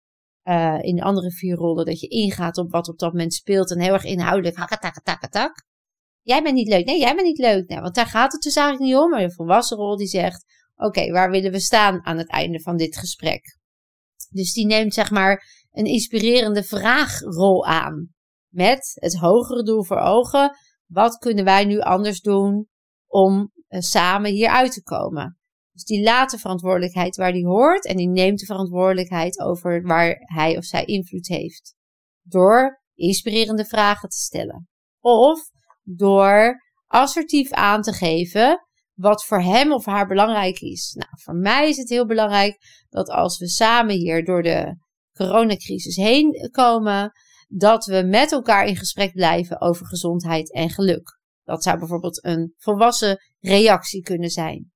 uh, 0.44 0.78
in 0.80 0.96
de 0.96 1.02
andere 1.02 1.30
vier 1.30 1.56
rollen, 1.56 1.84
dat 1.84 2.00
je 2.00 2.08
ingaat 2.08 2.58
op 2.58 2.70
wat 2.70 2.88
op 2.88 2.98
dat 2.98 3.12
moment 3.12 3.34
speelt 3.34 3.70
en 3.70 3.80
heel 3.80 3.92
erg 3.92 4.04
inhoudelijk, 4.04 4.56
Jij 6.20 6.42
bent 6.42 6.54
niet 6.54 6.68
leuk. 6.68 6.84
Nee, 6.84 6.98
jij 6.98 7.14
bent 7.14 7.26
niet 7.26 7.38
leuk. 7.38 7.68
Nee, 7.68 7.80
want 7.80 7.94
daar 7.94 8.06
gaat 8.06 8.32
het 8.32 8.42
dus 8.42 8.56
eigenlijk 8.56 8.86
niet 8.86 9.02
om. 9.02 9.10
Maar 9.10 9.20
de 9.20 9.32
volwassen 9.32 9.76
rol 9.76 9.96
die 9.96 10.06
zegt, 10.06 10.44
oké, 10.74 11.10
waar 11.10 11.30
willen 11.30 11.52
we 11.52 11.60
staan 11.60 12.04
aan 12.04 12.18
het 12.18 12.28
einde 12.28 12.60
van 12.60 12.76
dit 12.76 12.96
gesprek? 12.96 13.58
Dus 14.30 14.52
die 14.52 14.66
neemt 14.66 14.94
zeg 14.94 15.10
maar 15.10 15.44
een 15.70 15.84
inspirerende 15.84 16.62
vraagrol 16.62 17.66
aan. 17.66 18.14
Met 18.48 18.92
het 18.94 19.16
hogere 19.16 19.62
doel 19.62 19.84
voor 19.84 19.98
ogen. 19.98 20.56
Wat 20.86 21.18
kunnen 21.18 21.44
wij 21.44 21.64
nu 21.64 21.80
anders 21.80 22.20
doen 22.20 22.68
om 23.06 23.52
samen 23.68 24.30
hier 24.30 24.48
uit 24.48 24.72
te 24.72 24.82
komen? 24.82 25.38
Dus 25.74 25.84
die 25.84 26.02
laat 26.02 26.30
de 26.30 26.38
verantwoordelijkheid 26.38 27.16
waar 27.16 27.32
die 27.32 27.46
hoort 27.46 27.86
en 27.86 27.96
die 27.96 28.08
neemt 28.08 28.38
de 28.38 28.46
verantwoordelijkheid 28.46 29.40
over 29.40 29.82
waar 29.82 30.16
hij 30.18 30.56
of 30.56 30.64
zij 30.64 30.84
invloed 30.84 31.28
heeft. 31.28 31.74
Door 32.22 32.82
inspirerende 32.94 33.64
vragen 33.64 34.08
te 34.08 34.16
stellen. 34.16 34.68
Of 35.00 35.40
door 35.82 36.62
assertief 36.86 37.50
aan 37.50 37.82
te 37.82 37.92
geven 37.92 38.66
wat 38.94 39.24
voor 39.24 39.42
hem 39.42 39.72
of 39.72 39.84
haar 39.84 40.06
belangrijk 40.06 40.60
is. 40.60 40.94
Nou, 40.98 41.10
voor 41.22 41.34
mij 41.34 41.68
is 41.68 41.76
het 41.76 41.88
heel 41.88 42.06
belangrijk 42.06 42.56
dat 42.88 43.08
als 43.08 43.38
we 43.38 43.48
samen 43.48 43.94
hier 43.94 44.24
door 44.24 44.42
de 44.42 44.76
coronacrisis 45.12 45.96
heen 45.96 46.50
komen, 46.50 47.12
dat 47.48 47.84
we 47.84 48.02
met 48.02 48.32
elkaar 48.32 48.66
in 48.66 48.76
gesprek 48.76 49.12
blijven 49.12 49.60
over 49.60 49.86
gezondheid 49.86 50.52
en 50.52 50.70
geluk. 50.70 51.18
Dat 51.42 51.62
zou 51.62 51.78
bijvoorbeeld 51.78 52.24
een 52.24 52.54
volwassen 52.56 53.18
reactie 53.38 54.02
kunnen 54.02 54.30
zijn. 54.30 54.72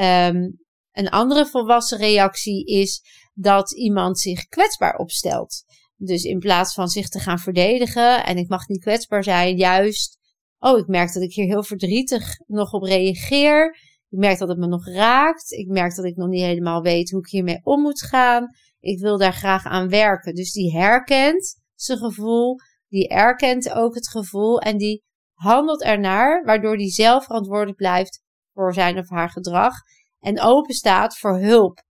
Ehm, 0.00 0.50
een 0.92 1.08
andere 1.08 1.46
volwassen 1.46 1.98
reactie 1.98 2.64
is 2.64 3.02
dat 3.34 3.72
iemand 3.74 4.18
zich 4.18 4.44
kwetsbaar 4.44 4.96
opstelt. 4.96 5.64
Dus 5.96 6.22
in 6.22 6.38
plaats 6.38 6.74
van 6.74 6.88
zich 6.88 7.08
te 7.08 7.18
gaan 7.18 7.38
verdedigen 7.38 8.24
en 8.24 8.36
ik 8.36 8.48
mag 8.48 8.68
niet 8.68 8.80
kwetsbaar 8.80 9.24
zijn, 9.24 9.56
juist, 9.56 10.18
oh, 10.58 10.78
ik 10.78 10.86
merk 10.86 11.12
dat 11.12 11.22
ik 11.22 11.32
hier 11.32 11.44
heel 11.44 11.62
verdrietig 11.62 12.36
nog 12.46 12.72
op 12.72 12.82
reageer. 12.82 13.76
Ik 14.08 14.18
merk 14.18 14.38
dat 14.38 14.48
het 14.48 14.58
me 14.58 14.66
nog 14.66 14.86
raakt. 14.86 15.52
Ik 15.52 15.68
merk 15.68 15.94
dat 15.94 16.04
ik 16.04 16.16
nog 16.16 16.28
niet 16.28 16.44
helemaal 16.44 16.82
weet 16.82 17.10
hoe 17.10 17.20
ik 17.20 17.30
hiermee 17.30 17.60
om 17.62 17.80
moet 17.80 18.02
gaan. 18.02 18.46
Ik 18.78 19.00
wil 19.00 19.18
daar 19.18 19.34
graag 19.34 19.64
aan 19.64 19.88
werken. 19.88 20.34
Dus 20.34 20.52
die 20.52 20.72
herkent 20.72 21.56
zijn 21.74 21.98
gevoel, 21.98 22.56
die 22.88 23.08
erkent 23.08 23.72
ook 23.72 23.94
het 23.94 24.08
gevoel 24.08 24.60
en 24.60 24.76
die 24.76 25.02
handelt 25.32 25.82
ernaar, 25.82 26.44
waardoor 26.44 26.76
die 26.76 26.90
zelf 26.90 27.24
verantwoordelijk 27.24 27.76
blijft 27.76 28.28
voor 28.52 28.74
zijn 28.74 28.98
of 28.98 29.08
haar 29.08 29.30
gedrag 29.30 29.74
en 30.18 30.40
open 30.40 30.74
staat 30.74 31.18
voor 31.18 31.38
hulp. 31.38 31.82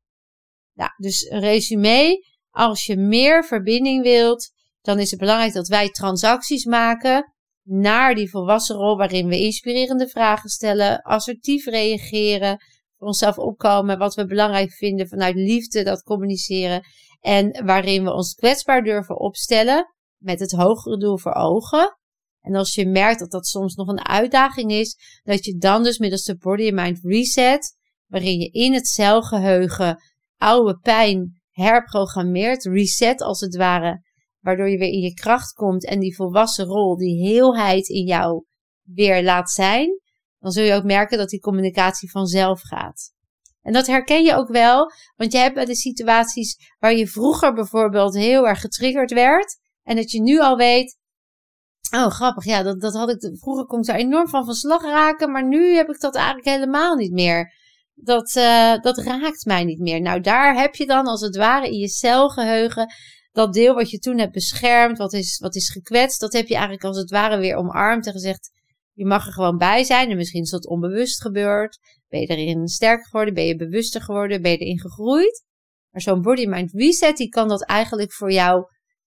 Nou, 0.74 0.90
dus 0.96 1.30
een 1.30 1.40
resume, 1.40 2.26
als 2.50 2.86
je 2.86 2.96
meer 2.96 3.44
verbinding 3.44 4.02
wilt, 4.02 4.50
dan 4.80 4.98
is 4.98 5.10
het 5.10 5.20
belangrijk 5.20 5.52
dat 5.52 5.68
wij 5.68 5.88
transacties 5.88 6.64
maken 6.64 7.34
naar 7.62 8.14
die 8.14 8.30
volwassen 8.30 8.76
rol 8.76 8.96
waarin 8.96 9.28
we 9.28 9.40
inspirerende 9.40 10.08
vragen 10.08 10.48
stellen, 10.48 11.02
assertief 11.02 11.66
reageren, 11.66 12.58
voor 12.96 13.06
onszelf 13.06 13.38
opkomen, 13.38 13.98
wat 13.98 14.14
we 14.14 14.26
belangrijk 14.26 14.72
vinden 14.72 15.08
vanuit 15.08 15.34
liefde, 15.34 15.82
dat 15.82 16.02
communiceren 16.02 16.82
en 17.20 17.64
waarin 17.64 18.04
we 18.04 18.12
ons 18.12 18.34
kwetsbaar 18.34 18.82
durven 18.82 19.18
opstellen 19.18 19.94
met 20.16 20.40
het 20.40 20.52
hogere 20.52 20.98
doel 20.98 21.18
voor 21.18 21.34
ogen. 21.34 21.98
En 22.40 22.54
als 22.54 22.74
je 22.74 22.86
merkt 22.86 23.18
dat 23.18 23.30
dat 23.30 23.46
soms 23.46 23.74
nog 23.74 23.88
een 23.88 24.06
uitdaging 24.06 24.70
is, 24.70 24.96
dat 25.22 25.44
je 25.44 25.56
dan 25.56 25.82
dus 25.82 25.98
middels 25.98 26.24
de 26.24 26.36
Body 26.36 26.64
and 26.64 26.74
Mind 26.74 26.98
Reset, 27.02 27.76
waarin 28.06 28.38
je 28.38 28.50
in 28.50 28.72
het 28.72 28.86
celgeheugen 28.86 30.02
oude 30.36 30.78
pijn 30.78 31.40
herprogrammeert, 31.50 32.64
reset 32.64 33.20
als 33.22 33.40
het 33.40 33.56
ware, 33.56 34.02
waardoor 34.40 34.68
je 34.68 34.78
weer 34.78 34.92
in 34.92 35.00
je 35.00 35.14
kracht 35.14 35.52
komt 35.52 35.86
en 35.86 36.00
die 36.00 36.14
volwassen 36.14 36.64
rol, 36.64 36.96
die 36.96 37.26
heelheid 37.26 37.88
in 37.88 38.06
jou 38.06 38.44
weer 38.82 39.22
laat 39.22 39.50
zijn, 39.50 40.00
dan 40.38 40.50
zul 40.50 40.64
je 40.64 40.74
ook 40.74 40.84
merken 40.84 41.18
dat 41.18 41.28
die 41.28 41.40
communicatie 41.40 42.10
vanzelf 42.10 42.60
gaat. 42.60 43.12
En 43.62 43.72
dat 43.72 43.86
herken 43.86 44.24
je 44.24 44.34
ook 44.34 44.48
wel, 44.48 44.92
want 45.16 45.32
je 45.32 45.38
hebt 45.38 45.54
bij 45.54 45.64
de 45.64 45.76
situaties 45.76 46.56
waar 46.78 46.94
je 46.94 47.06
vroeger 47.06 47.54
bijvoorbeeld 47.54 48.14
heel 48.14 48.48
erg 48.48 48.60
getriggerd 48.60 49.10
werd 49.10 49.58
en 49.82 49.96
dat 49.96 50.10
je 50.10 50.22
nu 50.22 50.40
al 50.40 50.56
weet, 50.56 50.98
Oh, 51.90 52.06
grappig. 52.06 52.44
Ja, 52.44 52.62
dat, 52.62 52.80
dat 52.80 52.94
had 52.94 53.10
ik. 53.10 53.38
Vroeger 53.38 53.66
kon 53.66 53.78
ik 53.78 53.86
daar 53.86 53.96
enorm 53.96 54.28
van 54.28 54.44
van 54.44 54.54
slag 54.54 54.82
raken. 54.82 55.30
Maar 55.30 55.48
nu 55.48 55.74
heb 55.74 55.88
ik 55.88 56.00
dat 56.00 56.14
eigenlijk 56.14 56.46
helemaal 56.46 56.96
niet 56.96 57.12
meer. 57.12 57.52
Dat, 57.94 58.34
uh, 58.36 58.80
dat 58.80 58.98
raakt 58.98 59.44
mij 59.44 59.64
niet 59.64 59.78
meer. 59.78 60.00
Nou, 60.00 60.20
daar 60.20 60.54
heb 60.54 60.74
je 60.74 60.86
dan 60.86 61.06
als 61.06 61.20
het 61.20 61.36
ware 61.36 61.66
in 61.66 61.78
je 61.78 61.88
celgeheugen. 61.88 62.92
Dat 63.32 63.52
deel 63.52 63.74
wat 63.74 63.90
je 63.90 63.98
toen 63.98 64.18
hebt 64.18 64.32
beschermd, 64.32 64.98
wat 64.98 65.12
is, 65.12 65.38
wat 65.38 65.54
is 65.54 65.70
gekwetst. 65.70 66.20
Dat 66.20 66.32
heb 66.32 66.46
je 66.46 66.54
eigenlijk 66.54 66.84
als 66.84 66.98
het 66.98 67.10
ware 67.10 67.38
weer 67.38 67.56
omarmd 67.56 68.06
en 68.06 68.12
gezegd. 68.12 68.50
Je 68.92 69.06
mag 69.06 69.26
er 69.26 69.32
gewoon 69.32 69.56
bij 69.56 69.84
zijn. 69.84 70.10
En 70.10 70.16
misschien 70.16 70.42
is 70.42 70.50
dat 70.50 70.66
onbewust 70.66 71.20
gebeurd. 71.20 71.78
Ben 72.08 72.20
je 72.20 72.26
erin 72.26 72.68
sterker 72.68 73.06
geworden? 73.06 73.34
Ben 73.34 73.46
je 73.46 73.56
bewuster 73.56 74.02
geworden? 74.02 74.42
Ben 74.42 74.50
je 74.50 74.56
erin 74.56 74.80
gegroeid? 74.80 75.44
Maar 75.90 76.02
zo'n 76.02 76.22
body 76.22 76.46
mind 76.46 76.72
reset, 76.72 77.16
die 77.16 77.28
kan 77.28 77.48
dat 77.48 77.64
eigenlijk 77.64 78.12
voor 78.12 78.32
jou 78.32 78.64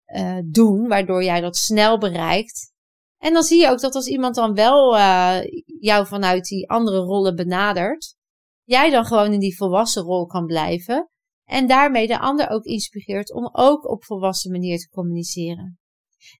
uh, 0.06 0.38
doen, 0.44 0.88
waardoor 0.88 1.24
jij 1.24 1.40
dat 1.40 1.56
snel 1.56 1.98
bereikt. 1.98 2.72
En 3.18 3.32
dan 3.32 3.42
zie 3.42 3.60
je 3.60 3.68
ook 3.68 3.80
dat 3.80 3.94
als 3.94 4.06
iemand 4.06 4.34
dan 4.34 4.54
wel 4.54 4.96
uh, 4.96 5.38
jou 5.80 6.06
vanuit 6.06 6.44
die 6.44 6.70
andere 6.70 6.98
rollen 6.98 7.36
benadert, 7.36 8.16
jij 8.62 8.90
dan 8.90 9.04
gewoon 9.04 9.32
in 9.32 9.40
die 9.40 9.56
volwassen 9.56 10.02
rol 10.02 10.26
kan 10.26 10.46
blijven. 10.46 11.08
En 11.44 11.66
daarmee 11.66 12.06
de 12.06 12.18
ander 12.18 12.50
ook 12.50 12.64
inspireert 12.64 13.32
om 13.32 13.48
ook 13.52 13.90
op 13.90 14.04
volwassen 14.04 14.50
manier 14.50 14.78
te 14.78 14.88
communiceren. 14.88 15.78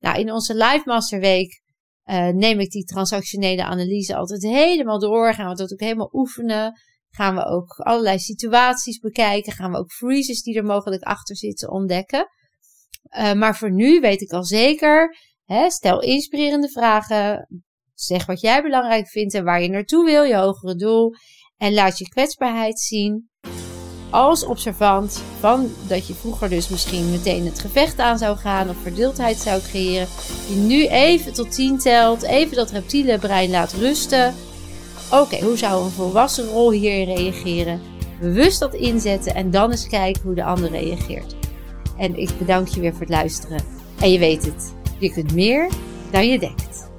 Nou, 0.00 0.18
in 0.18 0.32
onze 0.32 0.54
Live 0.54 0.82
Master 0.84 1.20
Week 1.20 1.62
uh, 2.04 2.28
neem 2.28 2.60
ik 2.60 2.70
die 2.70 2.84
transactionele 2.84 3.64
analyse 3.64 4.16
altijd 4.16 4.42
helemaal 4.42 4.98
door. 4.98 5.34
Gaan 5.34 5.48
we 5.48 5.54
dat 5.54 5.72
ook 5.72 5.80
helemaal 5.80 6.10
oefenen. 6.12 6.80
Gaan 7.10 7.34
we 7.34 7.44
ook 7.44 7.78
allerlei 7.78 8.18
situaties 8.18 8.98
bekijken. 8.98 9.52
Gaan 9.52 9.70
we 9.70 9.78
ook 9.78 9.92
freezes 9.92 10.42
die 10.42 10.56
er 10.56 10.64
mogelijk 10.64 11.02
achter 11.02 11.36
zitten 11.36 11.70
ontdekken. 11.70 12.26
Uh, 13.18 13.32
maar 13.32 13.56
voor 13.56 13.70
nu 13.70 14.00
weet 14.00 14.20
ik 14.20 14.32
al 14.32 14.44
zeker, 14.44 15.16
hè, 15.44 15.70
stel 15.70 16.02
inspirerende 16.02 16.68
vragen. 16.68 17.48
Zeg 17.94 18.26
wat 18.26 18.40
jij 18.40 18.62
belangrijk 18.62 19.08
vindt 19.08 19.34
en 19.34 19.44
waar 19.44 19.62
je 19.62 19.68
naartoe 19.68 20.04
wil, 20.04 20.22
je 20.22 20.36
hogere 20.36 20.74
doel. 20.74 21.12
En 21.56 21.74
laat 21.74 21.98
je 21.98 22.08
kwetsbaarheid 22.08 22.80
zien 22.80 23.30
als 24.14 24.44
observant 24.44 25.22
van 25.38 25.70
dat 25.88 26.06
je 26.06 26.14
vroeger 26.14 26.48
dus 26.48 26.68
misschien 26.68 27.10
meteen 27.10 27.44
het 27.44 27.58
gevecht 27.58 27.98
aan 27.98 28.18
zou 28.18 28.36
gaan 28.36 28.68
of 28.68 28.76
verdeeldheid 28.82 29.36
zou 29.36 29.60
creëren. 29.62 30.06
Je 30.48 30.56
nu 30.56 30.86
even 30.86 31.32
tot 31.32 31.52
10 31.52 31.78
telt, 31.78 32.22
even 32.22 32.56
dat 32.56 32.70
reptiele 32.70 33.18
brein 33.18 33.50
laat 33.50 33.72
rusten. 33.72 34.34
Oké, 35.10 35.44
hoe 35.44 35.56
zou 35.56 35.84
een 35.84 35.90
volwassen 35.90 36.48
rol 36.48 36.70
hierin 36.70 37.14
reageren? 37.14 37.80
Bewust 38.20 38.60
dat 38.60 38.74
inzetten 38.74 39.34
en 39.34 39.50
dan 39.50 39.70
eens 39.70 39.88
kijken 39.88 40.22
hoe 40.22 40.34
de 40.34 40.44
ander 40.44 40.70
reageert. 40.70 41.43
En 41.96 42.18
ik 42.18 42.30
bedank 42.38 42.68
je 42.68 42.80
weer 42.80 42.92
voor 42.92 43.00
het 43.00 43.08
luisteren. 43.08 43.60
En 44.00 44.12
je 44.12 44.18
weet 44.18 44.44
het, 44.44 44.74
je 44.98 45.10
kunt 45.10 45.34
meer 45.34 45.70
dan 46.10 46.28
je 46.28 46.38
denkt. 46.38 46.92